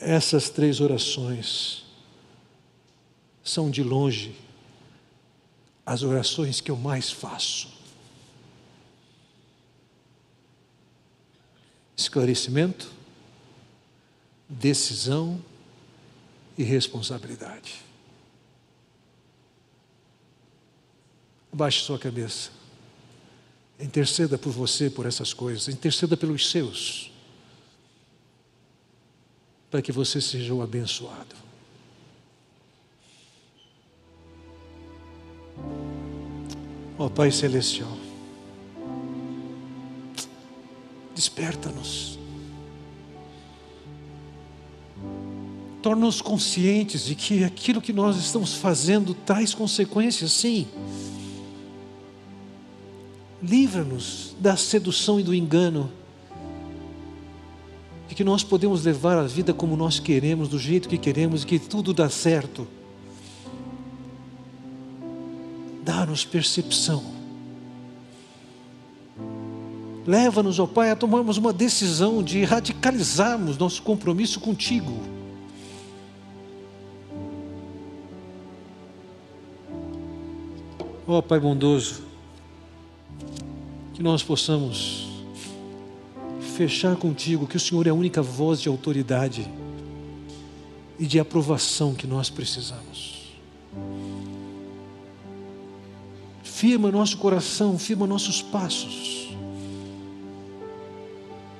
[0.00, 1.84] Essas três orações
[3.44, 4.34] são de longe
[5.84, 7.68] as orações que eu mais faço.
[11.96, 12.90] Esclarecimento,
[14.48, 15.44] decisão
[16.56, 17.82] e responsabilidade.
[21.52, 22.59] Abaixe sua cabeça.
[23.80, 25.68] Interceda por você, por essas coisas.
[25.68, 27.10] Interceda pelos seus.
[29.70, 31.34] Para que você seja o abençoado.
[36.98, 37.96] Ó oh, Pai Celestial,
[41.14, 42.18] desperta-nos.
[45.82, 50.68] Torna-nos conscientes de que aquilo que nós estamos fazendo traz consequências, sim
[53.42, 55.90] livra-nos da sedução e do engano,
[58.08, 61.46] de que nós podemos levar a vida como nós queremos, do jeito que queremos, e
[61.46, 62.66] que tudo dá certo.
[65.82, 67.20] Dá-nos percepção.
[70.06, 74.92] Leva-nos, ó Pai, a tomarmos uma decisão de radicalizarmos nosso compromisso contigo.
[81.06, 82.09] Ó Pai bondoso,
[84.00, 85.10] que nós possamos
[86.56, 89.46] fechar contigo que o Senhor é a única voz de autoridade
[90.98, 93.30] e de aprovação que nós precisamos.
[96.42, 99.36] Firma nosso coração, firma nossos passos.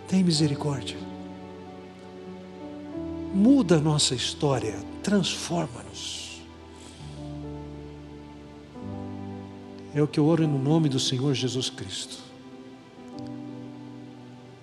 [0.09, 0.97] Tem misericórdia.
[3.35, 6.41] Muda a nossa história, transforma-nos.
[9.95, 12.30] É o que eu oro no nome do Senhor Jesus Cristo.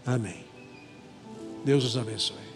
[0.08, 0.46] Amém.
[1.66, 2.47] Deus os abençoe.